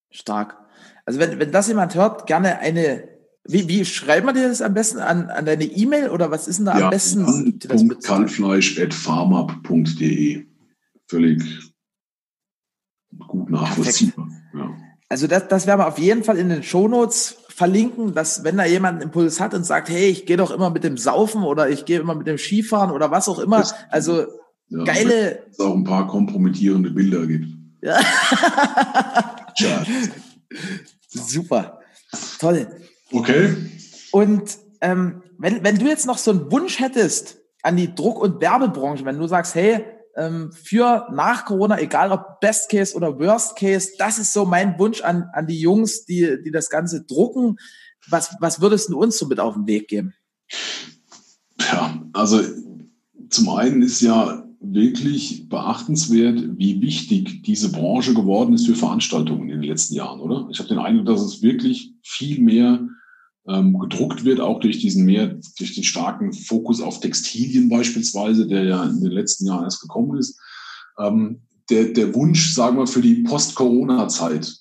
[0.10, 0.58] Stark.
[1.06, 3.10] Also wenn, wenn das jemand hört, gerne eine,
[3.48, 6.58] wie, wie schreibt man dir das am besten an, an deine E-Mail oder was ist
[6.58, 7.60] denn da ja, am besten?
[8.02, 10.48] Kalfleisch.farmab.de.
[11.08, 11.67] Völlig
[13.28, 14.28] gut nachvollziehbar.
[14.54, 14.70] Ja.
[15.10, 18.66] Also das, das werden wir auf jeden Fall in den Shownotes verlinken, dass wenn da
[18.66, 21.70] jemand einen Impuls hat und sagt, hey, ich gehe doch immer mit dem Saufen oder
[21.70, 23.66] ich gehe immer mit dem Skifahren oder was auch immer.
[23.90, 24.26] Also
[24.70, 25.46] ja, geile.
[25.50, 27.48] Es auch ein paar kompromittierende Bilder gibt.
[29.60, 29.84] Ja.
[31.08, 31.80] Super.
[32.38, 32.68] Toll.
[33.12, 33.56] Okay.
[34.12, 38.40] Und ähm, wenn, wenn du jetzt noch so einen Wunsch hättest an die Druck- und
[38.40, 39.84] Werbebranche, wenn du sagst, hey,
[40.18, 44.78] ähm, für nach Corona, egal ob Best Case oder Worst Case, das ist so mein
[44.80, 47.58] Wunsch an, an die Jungs, die, die das Ganze drucken.
[48.10, 50.14] Was, was würdest du uns so mit auf den Weg geben?
[51.60, 52.42] Ja, also
[53.30, 59.62] zum einen ist ja wirklich beachtenswert, wie wichtig diese Branche geworden ist für Veranstaltungen in
[59.62, 60.48] den letzten Jahren, oder?
[60.52, 62.88] Ich habe den Eindruck, dass es wirklich viel mehr
[63.48, 68.64] ähm, gedruckt wird, auch durch diesen mehr, durch den starken Fokus auf Textilien beispielsweise, der
[68.64, 70.40] ja in den letzten Jahren erst gekommen ist.
[71.00, 74.56] Ähm, der, der Wunsch, sagen wir, für die Post-Corona-Zeit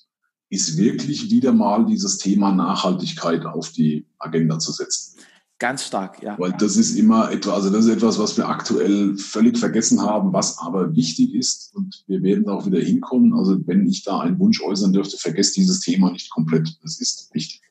[0.49, 5.19] ist wirklich wieder mal dieses Thema Nachhaltigkeit auf die Agenda zu setzen.
[5.59, 6.37] Ganz stark, ja.
[6.37, 10.31] Weil das ist immer etwas, also das ist etwas, was wir aktuell völlig vergessen haben,
[10.31, 11.73] was aber wichtig ist.
[11.73, 13.33] Und wir werden da auch wieder hinkommen.
[13.33, 16.77] Also wenn ich da einen Wunsch äußern dürfte, vergesst dieses Thema nicht komplett.
[16.83, 17.61] Das ist wichtig.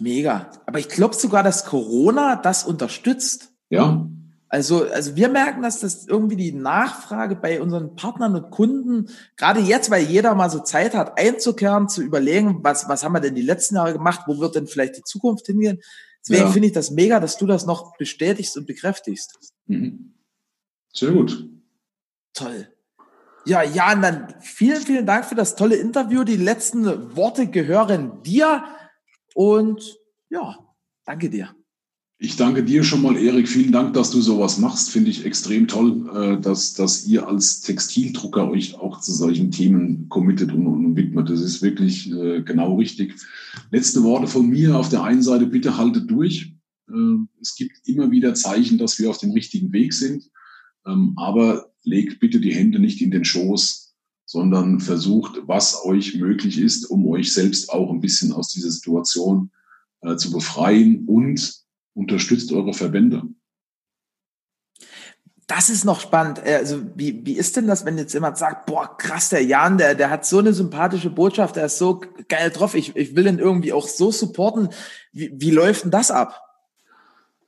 [0.00, 0.50] Mega.
[0.66, 3.52] Aber ich glaube sogar, dass Corona das unterstützt.
[3.68, 4.08] Ja.
[4.48, 9.60] Also, also wir merken, dass das irgendwie die Nachfrage bei unseren Partnern und Kunden, gerade
[9.60, 13.36] jetzt, weil jeder mal so Zeit hat, einzukehren, zu überlegen, was, was haben wir denn
[13.36, 15.80] die letzten Jahre gemacht, wo wird denn vielleicht die Zukunft hingehen.
[16.22, 16.50] Deswegen ja.
[16.50, 19.54] finde ich das mega, dass du das noch bestätigst und bekräftigst.
[19.66, 20.14] Mhm.
[20.92, 21.48] Sehr gut.
[22.34, 22.68] Toll.
[23.46, 26.24] Ja, Jan, dann vielen, vielen Dank für das tolle Interview.
[26.24, 28.64] Die letzten Worte gehören dir.
[29.34, 30.56] Und ja,
[31.04, 31.54] danke dir.
[32.22, 33.48] Ich danke dir schon mal, Erik.
[33.48, 34.90] Vielen Dank, dass du sowas machst.
[34.90, 40.06] Finde ich extrem toll, äh, dass, dass ihr als Textildrucker euch auch zu solchen Themen
[40.10, 41.30] committet und, und widmet.
[41.30, 43.14] Das ist wirklich äh, genau richtig.
[43.70, 44.76] Letzte Worte von mir.
[44.76, 46.52] Auf der einen Seite, bitte haltet durch.
[46.90, 50.30] Äh, es gibt immer wieder Zeichen, dass wir auf dem richtigen Weg sind.
[50.86, 53.89] Ähm, aber legt bitte die Hände nicht in den Schoß
[54.30, 59.50] sondern versucht, was euch möglich ist, um euch selbst auch ein bisschen aus dieser Situation
[60.02, 61.52] äh, zu befreien und
[61.94, 63.24] unterstützt eure Verbände.
[65.48, 66.40] das ist noch spannend.
[66.46, 69.78] Äh, also, wie, wie ist denn das, wenn jetzt jemand sagt, boah, krass, der Jan,
[69.78, 73.26] der, der hat so eine sympathische Botschaft, der ist so geil drauf, ich, ich will
[73.26, 74.68] ihn irgendwie auch so supporten.
[75.10, 76.40] Wie, wie läuft denn das ab?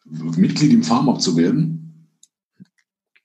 [0.04, 2.08] Mitglied im Farm zu werden?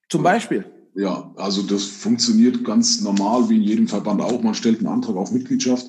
[0.10, 0.77] Zum Beispiel.
[0.98, 4.42] Ja, also das funktioniert ganz normal wie in jedem Verband auch.
[4.42, 5.88] Man stellt einen Antrag auf Mitgliedschaft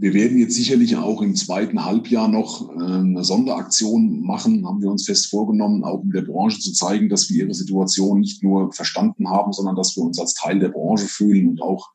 [0.00, 4.90] wir werden jetzt sicherlich auch im zweiten Halbjahr noch äh, eine Sonderaktion machen, haben wir
[4.90, 8.72] uns fest vorgenommen, auch in der Branche zu zeigen, dass wir ihre Situation nicht nur
[8.72, 11.90] verstanden haben, sondern dass wir uns als Teil der Branche fühlen und auch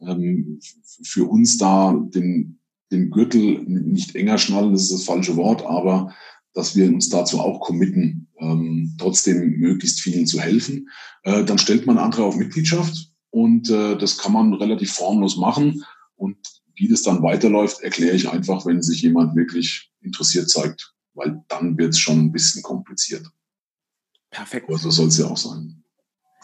[0.00, 0.58] ähm,
[1.04, 2.58] für uns da den,
[2.90, 6.12] den Gürtel nicht enger schnallen, das ist das falsche Wort, aber
[6.56, 10.88] dass wir uns dazu auch committen, ähm, trotzdem möglichst vielen zu helfen.
[11.22, 15.84] Äh, dann stellt man andere auf Mitgliedschaft und äh, das kann man relativ formlos machen.
[16.16, 16.38] Und
[16.74, 21.76] wie das dann weiterläuft, erkläre ich einfach, wenn sich jemand wirklich interessiert zeigt, weil dann
[21.76, 23.30] wird es schon ein bisschen kompliziert.
[24.30, 24.66] Perfekt.
[24.66, 25.75] Aber so soll es ja auch sein.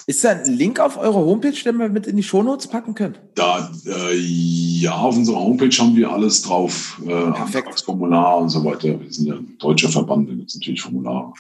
[0.07, 3.16] Ist da ein Link auf eurer Homepage, den wir mit in die Shownotes packen können?
[3.34, 7.00] Da, äh, ja, auf unserer Homepage haben wir alles drauf.
[7.05, 7.80] Äh, Perfekt.
[7.80, 9.00] Formular und so weiter.
[9.00, 11.32] Wir sind ja ein deutscher Verband, da gibt es natürlich Formulare.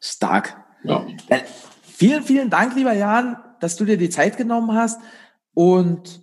[0.00, 0.56] Stark.
[0.84, 1.06] Ja.
[1.28, 1.40] Dann
[1.82, 5.00] vielen, vielen Dank, lieber Jan, dass du dir die Zeit genommen hast.
[5.52, 6.22] Und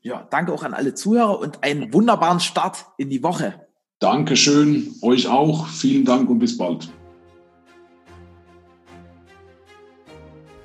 [0.00, 3.66] ja, danke auch an alle Zuhörer und einen wunderbaren Start in die Woche.
[3.98, 5.66] Dankeschön, euch auch.
[5.66, 6.88] Vielen Dank und bis bald.